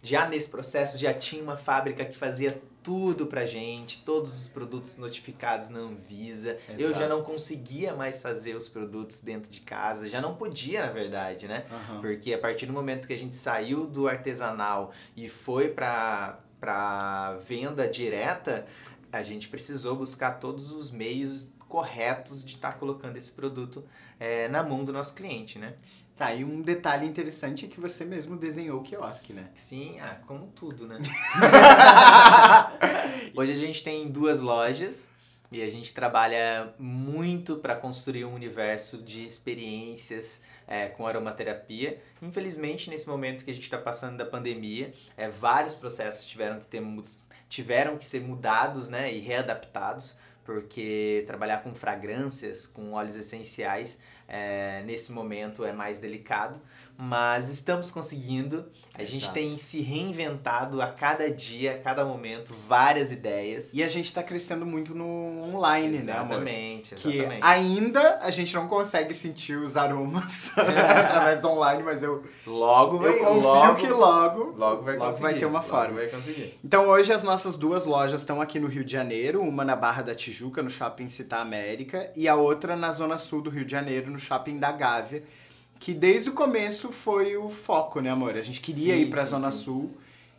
já 0.02 0.28
nesse 0.28 0.48
processo 0.48 0.98
já 0.98 1.14
tinha 1.14 1.44
uma 1.44 1.58
fábrica 1.58 2.06
que 2.06 2.16
fazia 2.16 2.62
tudo 2.82 3.28
pra 3.28 3.46
gente, 3.46 4.02
todos 4.04 4.34
os 4.34 4.48
produtos 4.48 4.98
notificados 4.98 5.70
na 5.70 5.80
Anvisa. 5.80 6.58
Exato. 6.68 6.82
Eu 6.82 6.94
já 6.94 7.08
não 7.08 7.22
conseguia 7.22 7.94
mais 7.94 8.22
fazer 8.22 8.56
os 8.56 8.70
produtos 8.70 9.20
dentro 9.20 9.52
de 9.52 9.60
casa, 9.62 10.08
já 10.08 10.22
não 10.22 10.36
podia, 10.36 10.86
na 10.86 10.92
verdade, 10.92 11.48
né? 11.48 11.66
Uhum. 11.70 12.02
Porque 12.02 12.34
a 12.34 12.38
partir 12.40 12.66
do 12.66 12.74
momento 12.74 13.08
que 13.08 13.14
a 13.14 13.18
gente 13.18 13.36
saiu 13.36 13.86
do 13.86 14.08
artesanal 14.08 14.92
e 15.16 15.28
foi 15.28 15.70
pra 15.70 16.40
para 16.60 17.38
venda 17.48 17.88
direta, 17.88 18.68
a 19.12 19.24
gente 19.24 19.48
precisou 19.48 19.96
buscar 19.96 20.40
todos 20.40 20.72
os 20.72 20.92
meios 20.92 21.50
corretos 21.70 22.44
de 22.44 22.56
estar 22.56 22.74
tá 22.74 22.78
colocando 22.78 23.16
esse 23.16 23.32
produto 23.32 23.86
é, 24.20 24.50
na 24.50 24.62
mão 24.62 24.84
do 24.84 24.92
nosso 24.92 25.14
cliente, 25.14 25.58
né? 25.58 25.76
Tá, 26.18 26.34
e 26.34 26.44
um 26.44 26.62
detalhe 26.62 27.08
interessante 27.08 27.66
é 27.66 27.70
que 27.70 27.80
você 27.80 28.04
mesmo 28.04 28.36
desenhou 28.36 28.82
o 28.82 28.84
quiosque, 28.84 29.32
né? 29.32 29.50
Sim, 29.56 29.98
ah, 30.02 30.18
como 30.28 30.48
tudo, 30.48 30.86
né? 30.86 31.00
Hoje 33.34 33.54
a 33.54 33.56
gente 33.56 33.82
tem 33.82 34.10
duas 34.10 34.42
lojas 34.42 35.12
e 35.50 35.62
a 35.62 35.70
gente 35.70 35.94
trabalha 35.94 36.74
muito 36.78 37.56
para 37.56 37.74
construir 37.74 38.26
um 38.26 38.34
universo 38.34 38.98
de 38.98 39.24
experiências 39.24 40.44
é, 40.68 40.90
com 40.90 41.08
aromaterapia. 41.08 42.02
Infelizmente, 42.22 42.90
nesse 42.90 43.08
momento 43.08 43.46
que 43.46 43.52
a 43.52 43.54
gente 43.54 43.64
está 43.64 43.78
passando 43.78 44.18
da 44.18 44.26
pandemia, 44.26 44.94
é, 45.16 45.30
vários 45.30 45.74
processos 45.74 46.26
tiveram 46.26 46.60
que, 46.60 46.66
ter, 46.66 46.84
tiveram 47.48 47.98
que 47.98 48.04
ser 48.04 48.20
mudados 48.20 48.90
né, 48.90 49.14
e 49.14 49.20
readaptados, 49.20 50.18
porque 50.50 51.24
trabalhar 51.28 51.60
com 51.60 51.76
fragrâncias, 51.76 52.66
com 52.66 52.94
óleos 52.94 53.16
essenciais, 53.16 54.00
é, 54.30 54.84
nesse 54.86 55.12
momento 55.12 55.66
é 55.66 55.74
mais 55.74 56.00
delicado 56.00 56.62
mas 57.02 57.48
estamos 57.48 57.92
conseguindo. 57.92 58.66
A 58.94 59.02
Exato. 59.02 59.12
gente 59.14 59.32
tem 59.32 59.58
se 59.58 59.80
reinventado 59.80 60.82
a 60.82 60.88
cada 60.88 61.32
dia, 61.32 61.76
a 61.76 61.78
cada 61.78 62.04
momento, 62.04 62.54
várias 62.68 63.14
ideias. 63.14 63.74
E 63.74 63.82
a 63.82 63.88
gente 63.88 64.08
está 64.08 64.22
crescendo 64.22 64.66
muito 64.66 64.94
no 64.94 65.44
online, 65.44 65.96
exatamente, 65.96 66.06
né, 66.06 66.18
amor? 66.20 66.48
Exatamente, 66.50 66.96
Que 66.96 67.26
ainda 67.42 68.20
a 68.22 68.30
gente 68.30 68.54
não 68.54 68.68
consegue 68.68 69.14
sentir 69.14 69.56
os 69.56 69.78
aromas 69.78 70.52
é. 70.60 71.00
através 71.00 71.40
do 71.40 71.48
online, 71.48 71.84
mas 71.84 72.04
eu 72.04 72.26
logo 72.46 72.98
vai, 72.98 73.12
eu 73.12 73.20
confio 73.20 73.42
logo, 73.42 73.76
que 73.76 73.88
logo, 73.88 74.44
logo 74.58 74.84
vai, 74.84 74.98
logo 74.98 75.12
vai 75.20 75.36
ter 75.36 75.46
uma 75.46 75.62
forma. 75.62 75.94
Vai 75.94 76.08
conseguir. 76.08 76.60
Então 76.62 76.90
hoje 76.90 77.14
as 77.14 77.24
nossas 77.24 77.56
duas 77.56 77.86
lojas 77.86 78.20
estão 78.20 78.42
aqui 78.42 78.60
no 78.60 78.68
Rio 78.68 78.84
de 78.84 78.92
Janeiro, 78.92 79.42
uma 79.42 79.64
na 79.64 79.78
Barra 79.78 80.02
da 80.02 80.14
Tijuca, 80.14 80.62
no 80.62 80.70
Shopping 80.70 81.08
Cita 81.08 81.38
América, 81.38 82.12
e 82.14 82.28
a 82.28 82.36
outra 82.36 82.76
na 82.76 82.92
zona 82.92 83.18
sul 83.18 83.42
do 83.42 83.50
Rio 83.50 83.64
de 83.64 83.72
Janeiro, 83.72 84.12
no 84.12 84.19
Shopping 84.20 84.60
da 84.60 84.72
Gávea 84.72 85.24
que 85.80 85.94
desde 85.94 86.30
o 86.30 86.34
começo 86.34 86.92
foi 86.92 87.38
o 87.38 87.50
foco, 87.50 88.02
né, 88.02 88.10
amor? 88.10 88.36
A 88.36 88.44
gente 88.44 88.60
queria 88.60 88.96
sim, 88.96 89.02
ir 89.02 89.10
para 89.10 89.24
a 89.24 89.26
Zona 89.26 89.52
sim. 89.52 89.64
Sul, 89.64 89.98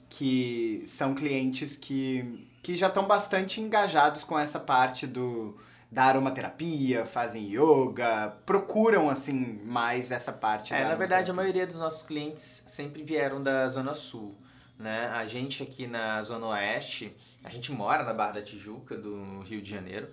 que 0.09 0.85
são 0.87 1.15
clientes 1.15 1.77
que, 1.77 2.47
que 2.63 2.77
já 2.77 2.89
estão 2.89 3.07
bastante 3.07 3.61
engajados 3.61 4.23
com 4.23 4.39
essa 4.39 4.61
parte 4.61 5.07
do 5.07 5.57
da 5.91 6.05
aromaterapia, 6.05 7.05
fazem 7.05 7.53
yoga, 7.53 8.33
procuram 8.47 9.11
assim 9.11 9.61
mais 9.65 10.13
essa 10.13 10.33
parte. 10.33 10.73
É, 10.73 10.85
na 10.85 10.95
verdade 10.95 11.33
a 11.33 11.35
maioria 11.35 11.67
dos 11.67 11.79
nossos 11.79 12.05
clientes 12.05 12.63
sempre 12.69 13.03
vieram 13.03 13.43
da 13.43 13.69
Zona 13.69 13.93
Sul, 13.93 14.37
né? 14.79 15.09
A 15.09 15.27
gente 15.27 15.65
aqui 15.65 15.89
na 15.89 16.23
Zona 16.23 16.47
Oeste, 16.47 17.13
a 17.43 17.51
gente 17.51 17.73
mora 17.73 18.05
na 18.05 18.15
Barra 18.15 18.35
da 18.35 18.43
Tijuca 18.43 18.97
do 18.97 19.41
Rio 19.41 19.61
de 19.61 19.69
Janeiro. 19.69 20.07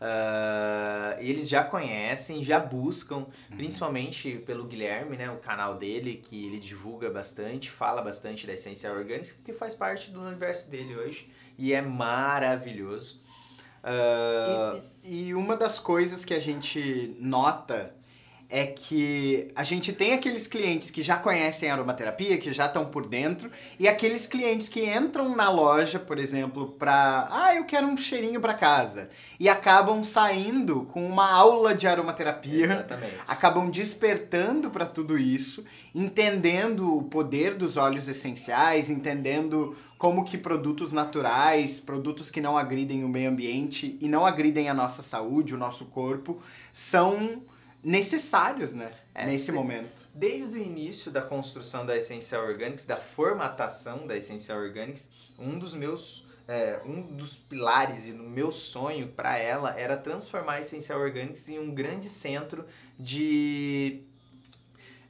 Uh, 0.00 1.20
eles 1.20 1.46
já 1.46 1.62
conhecem, 1.62 2.42
já 2.42 2.58
buscam, 2.58 3.16
uhum. 3.18 3.56
principalmente 3.56 4.38
pelo 4.46 4.64
Guilherme, 4.64 5.14
né, 5.14 5.30
o 5.30 5.36
canal 5.36 5.76
dele, 5.76 6.16
que 6.16 6.46
ele 6.46 6.58
divulga 6.58 7.10
bastante, 7.10 7.70
fala 7.70 8.00
bastante 8.00 8.46
da 8.46 8.54
essência 8.54 8.90
orgânica, 8.90 9.34
porque 9.34 9.52
faz 9.52 9.74
parte 9.74 10.10
do 10.10 10.22
universo 10.22 10.70
dele 10.70 10.96
hoje 10.96 11.30
e 11.58 11.74
é 11.74 11.82
maravilhoso. 11.82 13.20
Uh... 13.84 14.80
E, 15.04 15.26
e 15.26 15.34
uma 15.34 15.54
das 15.54 15.78
coisas 15.78 16.24
que 16.24 16.32
a 16.32 16.40
gente 16.40 17.14
nota 17.20 17.94
é 18.50 18.66
que 18.66 19.48
a 19.54 19.62
gente 19.62 19.92
tem 19.92 20.12
aqueles 20.12 20.48
clientes 20.48 20.90
que 20.90 21.02
já 21.02 21.16
conhecem 21.16 21.70
a 21.70 21.74
aromaterapia, 21.74 22.36
que 22.36 22.50
já 22.50 22.66
estão 22.66 22.84
por 22.84 23.06
dentro, 23.06 23.48
e 23.78 23.86
aqueles 23.86 24.26
clientes 24.26 24.68
que 24.68 24.84
entram 24.84 25.36
na 25.36 25.48
loja, 25.48 26.00
por 26.00 26.18
exemplo, 26.18 26.74
para, 26.76 27.28
ah, 27.30 27.54
eu 27.54 27.64
quero 27.64 27.86
um 27.86 27.96
cheirinho 27.96 28.40
para 28.40 28.54
casa, 28.54 29.08
e 29.38 29.48
acabam 29.48 30.02
saindo 30.02 30.82
com 30.86 31.06
uma 31.06 31.30
aula 31.30 31.72
de 31.72 31.86
aromaterapia, 31.86 32.64
Exatamente. 32.64 33.16
acabam 33.28 33.70
despertando 33.70 34.68
para 34.68 34.84
tudo 34.84 35.16
isso, 35.16 35.64
entendendo 35.94 36.96
o 36.96 37.04
poder 37.04 37.54
dos 37.54 37.76
óleos 37.76 38.08
essenciais, 38.08 38.90
entendendo 38.90 39.76
como 39.96 40.24
que 40.24 40.36
produtos 40.36 40.92
naturais, 40.92 41.78
produtos 41.78 42.32
que 42.32 42.40
não 42.40 42.58
agridem 42.58 43.04
o 43.04 43.08
meio 43.08 43.30
ambiente 43.30 43.96
e 44.00 44.08
não 44.08 44.26
agridem 44.26 44.68
a 44.68 44.74
nossa 44.74 45.02
saúde, 45.02 45.54
o 45.54 45.58
nosso 45.58 45.84
corpo, 45.84 46.42
são 46.72 47.42
necessários, 47.82 48.74
né? 48.74 48.92
É, 49.14 49.26
nesse 49.26 49.50
momento. 49.50 50.08
Desde 50.14 50.56
o 50.56 50.62
início 50.62 51.10
da 51.10 51.22
construção 51.22 51.84
da 51.84 51.96
Essential 51.96 52.44
Organics, 52.44 52.84
da 52.84 52.96
formatação 52.96 54.06
da 54.06 54.16
Essential 54.16 54.58
Organics, 54.58 55.10
um 55.38 55.58
dos 55.58 55.74
meus 55.74 56.26
é, 56.46 56.80
um 56.84 57.00
dos 57.00 57.36
pilares 57.36 58.06
e 58.06 58.12
no 58.12 58.28
meu 58.28 58.50
sonho 58.50 59.06
para 59.08 59.38
ela 59.38 59.78
era 59.78 59.96
transformar 59.96 60.54
a 60.54 60.60
Essential 60.60 60.98
Organics 61.00 61.48
em 61.48 61.60
um 61.60 61.72
grande 61.72 62.08
centro 62.08 62.66
de 62.98 64.02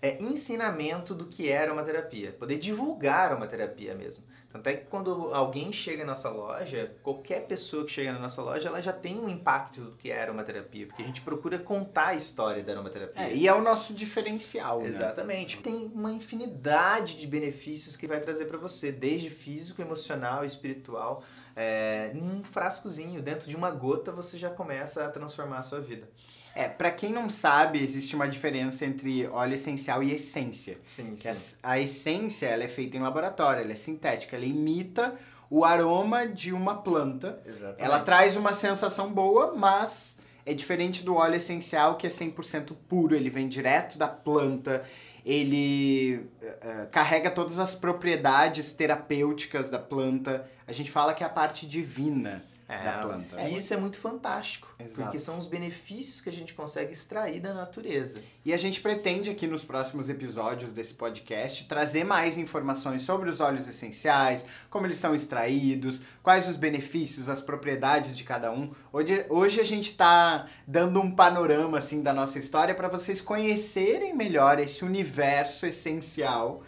é, 0.02 0.22
ensinamento 0.22 1.14
do 1.14 1.26
que 1.26 1.48
era 1.48 1.72
uma 1.72 1.82
terapia, 1.82 2.32
poder 2.32 2.58
divulgar 2.58 3.34
uma 3.34 3.46
terapia 3.46 3.94
mesmo. 3.94 4.22
Tanto 4.52 4.66
é 4.66 4.74
que 4.74 4.86
quando 4.86 5.32
alguém 5.32 5.72
chega 5.72 6.04
na 6.04 6.10
nossa 6.10 6.28
loja, 6.28 6.92
qualquer 7.04 7.46
pessoa 7.46 7.84
que 7.84 7.92
chega 7.92 8.12
na 8.12 8.18
nossa 8.18 8.42
loja, 8.42 8.68
ela 8.68 8.82
já 8.82 8.92
tem 8.92 9.16
um 9.16 9.28
impacto 9.28 9.80
do 9.80 9.92
que 9.92 10.10
é 10.10 10.20
aromaterapia, 10.20 10.86
porque 10.86 11.02
a 11.02 11.06
gente 11.06 11.20
procura 11.20 11.56
contar 11.56 12.08
a 12.08 12.14
história 12.16 12.60
da 12.60 12.72
aromaterapia. 12.72 13.28
É, 13.28 13.34
e 13.34 13.46
é 13.46 13.54
o 13.54 13.62
nosso 13.62 13.94
diferencial, 13.94 14.80
né? 14.80 14.88
Exatamente. 14.88 15.56
Né? 15.56 15.62
Tem 15.62 15.92
uma 15.94 16.10
infinidade 16.10 17.16
de 17.16 17.28
benefícios 17.28 17.96
que 17.96 18.08
vai 18.08 18.18
trazer 18.18 18.46
para 18.46 18.58
você, 18.58 18.90
desde 18.90 19.30
físico, 19.30 19.80
emocional, 19.80 20.44
espiritual. 20.44 21.22
É, 21.54 22.10
num 22.14 22.42
frascozinho, 22.42 23.22
dentro 23.22 23.48
de 23.48 23.54
uma 23.54 23.70
gota, 23.70 24.10
você 24.10 24.36
já 24.36 24.50
começa 24.50 25.04
a 25.04 25.10
transformar 25.10 25.58
a 25.58 25.62
sua 25.62 25.80
vida. 25.80 26.08
É, 26.54 26.68
para 26.68 26.90
quem 26.90 27.12
não 27.12 27.30
sabe, 27.30 27.82
existe 27.82 28.16
uma 28.16 28.26
diferença 28.26 28.84
entre 28.84 29.26
óleo 29.28 29.54
essencial 29.54 30.02
e 30.02 30.12
essência. 30.12 30.78
Sim, 30.84 31.14
sim. 31.14 31.28
A, 31.62 31.72
a, 31.72 31.80
essência, 31.80 32.46
ela 32.46 32.64
é 32.64 32.68
feita 32.68 32.96
em 32.96 33.00
laboratório, 33.00 33.62
ela 33.62 33.72
é 33.72 33.76
sintética, 33.76 34.36
ela 34.36 34.44
imita 34.44 35.14
o 35.48 35.64
aroma 35.64 36.26
de 36.26 36.52
uma 36.52 36.76
planta. 36.76 37.40
Exatamente. 37.46 37.82
Ela 37.82 38.00
traz 38.00 38.36
uma 38.36 38.52
sensação 38.52 39.12
boa, 39.12 39.54
mas 39.56 40.18
é 40.44 40.52
diferente 40.52 41.04
do 41.04 41.14
óleo 41.14 41.36
essencial 41.36 41.96
que 41.96 42.06
é 42.06 42.10
100% 42.10 42.74
puro, 42.88 43.14
ele 43.14 43.30
vem 43.30 43.48
direto 43.48 43.96
da 43.96 44.08
planta, 44.08 44.84
ele 45.24 46.26
uh, 46.42 46.88
carrega 46.90 47.30
todas 47.30 47.58
as 47.58 47.74
propriedades 47.74 48.72
terapêuticas 48.72 49.68
da 49.68 49.78
planta. 49.78 50.48
A 50.66 50.72
gente 50.72 50.90
fala 50.90 51.14
que 51.14 51.22
é 51.22 51.26
a 51.26 51.30
parte 51.30 51.66
divina 51.66 52.42
é, 52.70 52.84
da 52.84 52.92
planta. 52.98 53.42
E 53.42 53.58
isso 53.58 53.74
é 53.74 53.76
muito 53.76 53.98
fantástico, 53.98 54.72
Exato. 54.78 54.94
porque 54.94 55.18
são 55.18 55.36
os 55.36 55.48
benefícios 55.48 56.20
que 56.20 56.28
a 56.28 56.32
gente 56.32 56.54
consegue 56.54 56.92
extrair 56.92 57.40
da 57.40 57.52
natureza. 57.52 58.22
E 58.44 58.54
a 58.54 58.56
gente 58.56 58.80
pretende 58.80 59.28
aqui 59.28 59.46
nos 59.48 59.64
próximos 59.64 60.08
episódios 60.08 60.72
desse 60.72 60.94
podcast 60.94 61.66
trazer 61.66 62.04
mais 62.04 62.38
informações 62.38 63.02
sobre 63.02 63.28
os 63.28 63.40
óleos 63.40 63.66
essenciais, 63.66 64.46
como 64.70 64.86
eles 64.86 64.98
são 64.98 65.16
extraídos, 65.16 66.00
quais 66.22 66.48
os 66.48 66.56
benefícios, 66.56 67.28
as 67.28 67.40
propriedades 67.40 68.16
de 68.16 68.22
cada 68.22 68.52
um. 68.52 68.72
Hoje, 68.92 69.26
hoje 69.28 69.60
a 69.60 69.64
gente 69.64 69.90
está 69.90 70.46
dando 70.64 71.00
um 71.00 71.10
panorama 71.10 71.78
assim 71.78 72.02
da 72.02 72.12
nossa 72.12 72.38
história 72.38 72.74
para 72.74 72.86
vocês 72.86 73.20
conhecerem 73.20 74.16
melhor 74.16 74.60
esse 74.60 74.84
universo 74.84 75.66
essencial 75.66 76.62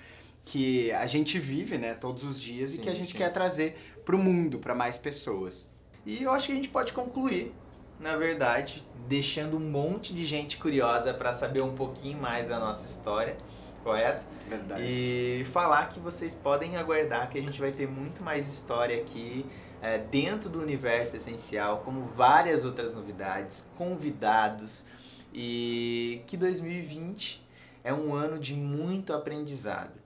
que 0.45 0.91
a 0.91 1.07
gente 1.07 1.39
vive, 1.39 1.79
né, 1.79 1.95
todos 1.95 2.25
os 2.25 2.41
dias 2.41 2.71
Sim, 2.71 2.79
e 2.79 2.81
que 2.83 2.91
a 2.91 2.95
gente 2.95 3.13
sim. 3.13 3.19
quer 3.19 3.33
trazer 3.33 3.77
pro 4.05 4.19
mundo, 4.19 4.59
para 4.59 4.75
mais 4.75 4.99
pessoas. 4.99 5.71
E 6.05 6.23
eu 6.23 6.33
acho 6.33 6.47
que 6.47 6.53
a 6.53 6.57
gente 6.57 6.69
pode 6.69 6.93
concluir, 6.93 7.55
na 8.01 8.17
verdade, 8.17 8.85
deixando 9.09 9.57
um 9.57 9.61
monte 9.61 10.13
de 10.13 10.25
gente 10.27 10.57
curiosa 10.57 11.15
para 11.15 11.33
saber 11.33 11.63
um 11.63 11.75
pouquinho 11.75 12.19
mais 12.21 12.49
da 12.49 12.59
nossa 12.59 12.87
história, 12.87 13.37
correto? 13.85 14.27
Verdade. 14.49 14.83
E 14.83 15.45
falar 15.53 15.89
que 15.89 16.01
vocês 16.01 16.35
podem 16.35 16.77
aguardar 16.77 17.31
que 17.31 17.39
a 17.39 17.41
gente 17.41 17.61
vai 17.61 17.71
ter 17.71 17.89
muito 17.89 18.23
mais 18.23 18.49
história 18.49 19.01
aqui 19.01 19.47
é, 19.81 19.99
dentro 19.99 20.49
do 20.49 20.61
universo 20.61 21.17
essencial, 21.17 21.83
como 21.85 22.07
várias 22.07 22.65
outras 22.65 22.95
novidades, 22.95 23.71
convidados 23.77 24.87
e 25.33 26.23
que 26.27 26.37
2020 26.37 27.43
é 27.83 27.93
um 27.93 28.15
ano 28.15 28.39
de 28.39 28.55
muito 28.55 29.13
aprendizado. 29.13 30.01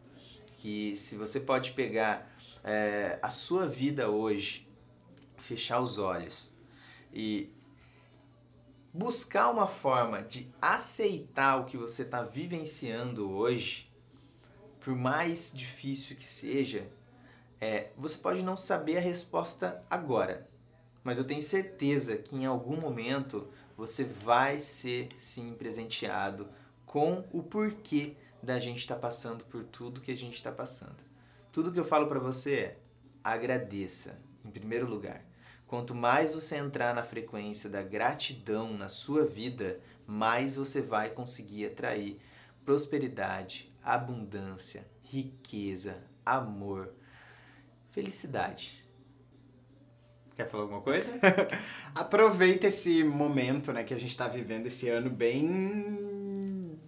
Que 0.58 0.96
se 0.96 1.16
você 1.16 1.40
pode 1.40 1.72
pegar 1.72 2.30
é, 2.64 3.18
a 3.22 3.30
sua 3.30 3.66
vida 3.66 4.08
hoje, 4.08 4.65
fechar 5.46 5.80
os 5.80 5.98
olhos 5.98 6.52
e 7.12 7.52
buscar 8.92 9.50
uma 9.50 9.66
forma 9.66 10.22
de 10.22 10.52
aceitar 10.60 11.60
o 11.60 11.64
que 11.64 11.76
você 11.76 12.02
está 12.02 12.22
vivenciando 12.22 13.30
hoje, 13.30 13.90
por 14.80 14.94
mais 14.94 15.52
difícil 15.54 16.16
que 16.16 16.24
seja, 16.24 16.88
é, 17.60 17.90
você 17.96 18.18
pode 18.18 18.42
não 18.42 18.56
saber 18.56 18.98
a 18.98 19.00
resposta 19.00 19.84
agora, 19.88 20.48
mas 21.04 21.18
eu 21.18 21.24
tenho 21.24 21.42
certeza 21.42 22.16
que 22.16 22.34
em 22.34 22.46
algum 22.46 22.80
momento 22.80 23.48
você 23.76 24.04
vai 24.04 24.58
ser 24.58 25.08
sim 25.14 25.54
presenteado 25.54 26.48
com 26.84 27.24
o 27.30 27.42
porquê 27.42 28.16
da 28.42 28.58
gente 28.58 28.78
estar 28.78 28.96
passando 28.96 29.44
por 29.44 29.64
tudo 29.64 30.00
que 30.00 30.10
a 30.10 30.16
gente 30.16 30.34
está 30.34 30.50
passando. 30.50 31.04
Tudo 31.52 31.72
que 31.72 31.78
eu 31.78 31.84
falo 31.84 32.06
para 32.06 32.18
você 32.18 32.54
é 32.54 32.78
agradeça, 33.22 34.18
em 34.44 34.50
primeiro 34.50 34.88
lugar. 34.88 35.24
Quanto 35.66 35.94
mais 35.94 36.32
você 36.32 36.56
entrar 36.56 36.94
na 36.94 37.02
frequência 37.02 37.68
da 37.68 37.82
gratidão 37.82 38.72
na 38.72 38.88
sua 38.88 39.24
vida, 39.24 39.80
mais 40.06 40.54
você 40.54 40.80
vai 40.80 41.10
conseguir 41.10 41.66
atrair 41.66 42.18
prosperidade, 42.64 43.72
abundância, 43.82 44.86
riqueza, 45.02 45.96
amor, 46.24 46.92
felicidade. 47.90 48.84
Quer 50.36 50.48
falar 50.48 50.64
alguma 50.64 50.82
coisa? 50.82 51.12
Aproveita 51.94 52.66
esse 52.66 53.02
momento, 53.02 53.72
né, 53.72 53.82
que 53.82 53.94
a 53.94 53.98
gente 53.98 54.16
tá 54.16 54.28
vivendo 54.28 54.66
esse 54.66 54.88
ano 54.88 55.08
bem 55.08 56.15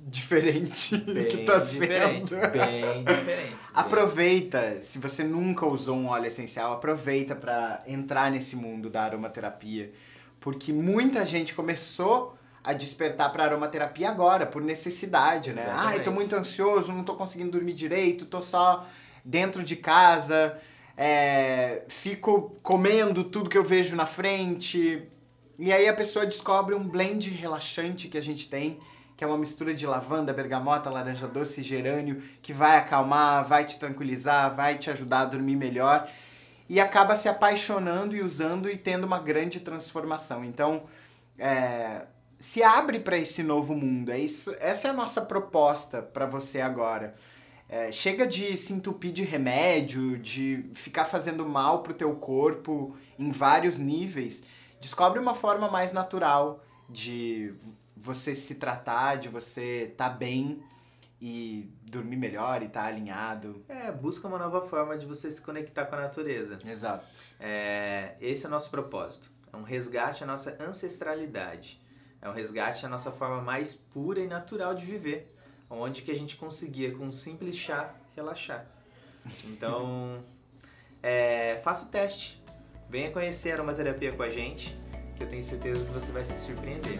diferente 0.10 0.96
Bem 0.96 1.24
que 1.26 1.44
tá 1.44 1.58
diferente, 1.58 2.28
sendo. 2.30 2.50
bem 2.50 3.04
diferente. 3.04 3.56
Aproveita, 3.74 4.82
se 4.82 4.98
você 4.98 5.22
nunca 5.22 5.66
usou 5.66 5.96
um 5.96 6.08
óleo 6.08 6.26
essencial, 6.26 6.72
aproveita 6.72 7.36
para 7.36 7.82
entrar 7.86 8.30
nesse 8.30 8.56
mundo 8.56 8.88
da 8.88 9.02
aromaterapia, 9.02 9.92
porque 10.40 10.72
muita 10.72 11.24
gente 11.26 11.54
começou 11.54 12.36
a 12.64 12.72
despertar 12.72 13.32
para 13.32 13.44
aromaterapia 13.44 14.08
agora, 14.08 14.44
por 14.46 14.62
necessidade, 14.62 15.52
né? 15.52 15.62
Exatamente. 15.62 15.98
Ai, 15.98 16.02
tô 16.02 16.10
muito 16.10 16.34
ansioso, 16.34 16.92
não 16.92 17.04
tô 17.04 17.14
conseguindo 17.14 17.52
dormir 17.52 17.72
direito, 17.72 18.26
tô 18.26 18.42
só 18.42 18.86
dentro 19.24 19.62
de 19.62 19.76
casa, 19.76 20.58
é, 20.96 21.82
fico 21.88 22.56
comendo 22.62 23.24
tudo 23.24 23.48
que 23.48 23.56
eu 23.56 23.64
vejo 23.64 23.94
na 23.94 24.06
frente. 24.06 25.02
E 25.58 25.72
aí 25.72 25.88
a 25.88 25.94
pessoa 25.94 26.26
descobre 26.26 26.74
um 26.74 26.86
blend 26.86 27.30
relaxante 27.30 28.08
que 28.08 28.18
a 28.18 28.20
gente 28.20 28.48
tem, 28.48 28.78
que 29.18 29.24
é 29.24 29.26
uma 29.26 29.36
mistura 29.36 29.74
de 29.74 29.84
lavanda, 29.84 30.32
bergamota, 30.32 30.88
laranja 30.88 31.26
doce 31.26 31.60
e 31.60 31.64
gerânio, 31.64 32.22
que 32.40 32.52
vai 32.52 32.76
acalmar, 32.76 33.44
vai 33.44 33.64
te 33.64 33.76
tranquilizar, 33.76 34.54
vai 34.54 34.78
te 34.78 34.92
ajudar 34.92 35.22
a 35.22 35.24
dormir 35.24 35.56
melhor. 35.56 36.08
E 36.68 36.78
acaba 36.78 37.16
se 37.16 37.28
apaixonando 37.28 38.14
e 38.14 38.22
usando 38.22 38.70
e 38.70 38.78
tendo 38.78 39.02
uma 39.04 39.18
grande 39.18 39.58
transformação. 39.58 40.44
Então, 40.44 40.84
é, 41.36 42.02
se 42.38 42.62
abre 42.62 43.00
para 43.00 43.18
esse 43.18 43.42
novo 43.42 43.74
mundo. 43.74 44.12
É 44.12 44.18
isso, 44.20 44.54
essa 44.60 44.86
é 44.86 44.90
a 44.92 44.94
nossa 44.94 45.20
proposta 45.20 46.00
para 46.00 46.24
você 46.24 46.60
agora. 46.60 47.16
É, 47.68 47.90
chega 47.90 48.24
de 48.24 48.56
se 48.56 48.72
entupir 48.72 49.12
de 49.12 49.24
remédio, 49.24 50.16
de 50.16 50.70
ficar 50.74 51.06
fazendo 51.06 51.44
mal 51.44 51.82
pro 51.82 51.92
teu 51.92 52.14
corpo 52.14 52.96
em 53.18 53.32
vários 53.32 53.78
níveis. 53.78 54.44
Descobre 54.80 55.18
uma 55.18 55.34
forma 55.34 55.68
mais 55.68 55.92
natural 55.92 56.62
de 56.88 57.52
você 58.00 58.34
se 58.34 58.54
tratar, 58.54 59.16
de 59.16 59.28
você 59.28 59.88
estar 59.90 60.10
bem 60.10 60.62
e 61.20 61.68
dormir 61.82 62.16
melhor 62.16 62.62
e 62.62 62.66
estar 62.66 62.84
alinhado. 62.84 63.64
É, 63.68 63.90
busca 63.90 64.28
uma 64.28 64.38
nova 64.38 64.62
forma 64.62 64.96
de 64.96 65.04
você 65.04 65.30
se 65.30 65.42
conectar 65.42 65.86
com 65.86 65.96
a 65.96 66.00
natureza. 66.02 66.58
Exato. 66.64 67.06
É, 67.40 68.14
esse 68.20 68.44
é 68.44 68.48
o 68.48 68.50
nosso 68.50 68.70
propósito. 68.70 69.30
É 69.52 69.56
um 69.56 69.62
resgate 69.62 70.22
à 70.22 70.26
nossa 70.26 70.56
ancestralidade. 70.60 71.80
É 72.20 72.28
um 72.28 72.32
resgate 72.32 72.84
à 72.86 72.88
nossa 72.88 73.10
forma 73.10 73.40
mais 73.40 73.74
pura 73.74 74.20
e 74.20 74.26
natural 74.26 74.74
de 74.74 74.84
viver. 74.84 75.34
Onde 75.70 76.02
que 76.02 76.10
a 76.10 76.16
gente 76.16 76.36
conseguia, 76.36 76.94
com 76.94 77.04
um 77.04 77.12
simples 77.12 77.56
chá, 77.56 77.94
relaxar. 78.14 78.66
Então, 79.44 80.22
é, 81.02 81.60
faça 81.62 81.86
o 81.86 81.90
teste. 81.90 82.42
Venha 82.88 83.10
conhecer 83.10 83.50
a 83.50 83.54
aromaterapia 83.54 84.12
com 84.12 84.22
a 84.22 84.30
gente, 84.30 84.74
que 85.16 85.22
eu 85.22 85.28
tenho 85.28 85.42
certeza 85.42 85.84
que 85.84 85.92
você 85.92 86.10
vai 86.10 86.24
se 86.24 86.46
surpreender. 86.46 86.98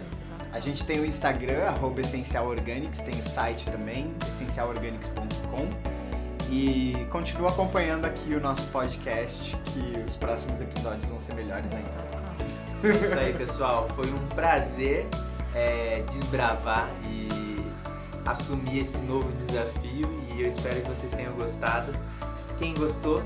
A 0.51 0.59
gente 0.59 0.83
tem 0.83 0.99
o 0.99 1.05
Instagram, 1.05 1.63
arroba 1.63 2.01
Essencial 2.01 2.47
Organics, 2.47 2.99
tem 2.99 3.19
o 3.19 3.23
site 3.23 3.69
também, 3.69 4.13
essencialorganics.com. 4.27 5.69
E 6.51 7.05
continua 7.11 7.49
acompanhando 7.49 8.05
aqui 8.05 8.33
o 8.33 8.39
nosso 8.39 8.65
podcast, 8.67 9.55
que 9.65 10.03
os 10.07 10.15
próximos 10.15 10.59
episódios 10.59 11.05
vão 11.05 11.19
ser 11.19 11.35
melhores 11.35 11.71
ainda. 11.71 12.19
É 12.83 13.05
isso 13.05 13.19
aí, 13.19 13.33
pessoal. 13.33 13.87
Foi 13.95 14.09
um 14.11 14.27
prazer 14.29 15.05
é, 15.53 16.03
desbravar 16.09 16.89
e 17.03 17.29
assumir 18.25 18.79
esse 18.79 18.97
novo 18.99 19.31
desafio 19.33 20.07
e 20.33 20.41
eu 20.41 20.47
espero 20.47 20.81
que 20.81 20.87
vocês 20.89 21.13
tenham 21.13 21.33
gostado. 21.33 21.93
Quem 22.57 22.73
gostou, 22.73 23.21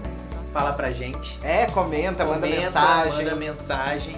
fala 0.51 0.73
pra 0.73 0.91
gente. 0.91 1.39
É, 1.43 1.65
comenta, 1.67 2.25
manda 2.25 2.47
Comenta, 2.47 2.61
mensagem. 2.61 3.25
Manda 3.25 3.35
mensagem 3.35 4.17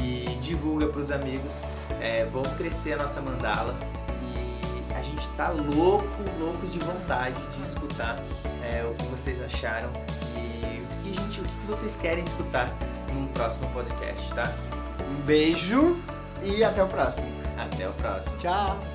e 0.00 0.24
divulga 0.40 0.86
pros 0.86 1.10
amigos. 1.10 1.58
É, 2.04 2.26
vamos 2.30 2.52
crescer 2.52 2.92
a 2.92 2.96
nossa 2.98 3.22
mandala 3.22 3.74
e 4.22 4.94
a 4.94 5.00
gente 5.00 5.26
tá 5.28 5.48
louco, 5.48 6.06
louco 6.38 6.66
de 6.66 6.78
vontade 6.78 7.40
de 7.56 7.62
escutar 7.62 8.18
é, 8.62 8.84
o 8.84 8.94
que 8.94 9.06
vocês 9.06 9.40
acharam 9.40 9.88
e 10.36 10.82
o 10.82 11.02
que, 11.02 11.14
gente, 11.14 11.40
o 11.40 11.44
que 11.44 11.66
vocês 11.66 11.96
querem 11.96 12.22
escutar 12.22 12.70
num 13.10 13.26
próximo 13.28 13.70
podcast, 13.70 14.34
tá? 14.34 14.52
Um 15.00 15.22
beijo 15.22 15.98
e 16.42 16.62
até 16.62 16.84
o 16.84 16.88
próximo. 16.88 17.26
Até 17.56 17.88
o 17.88 17.92
próximo. 17.94 18.36
Tchau! 18.36 18.93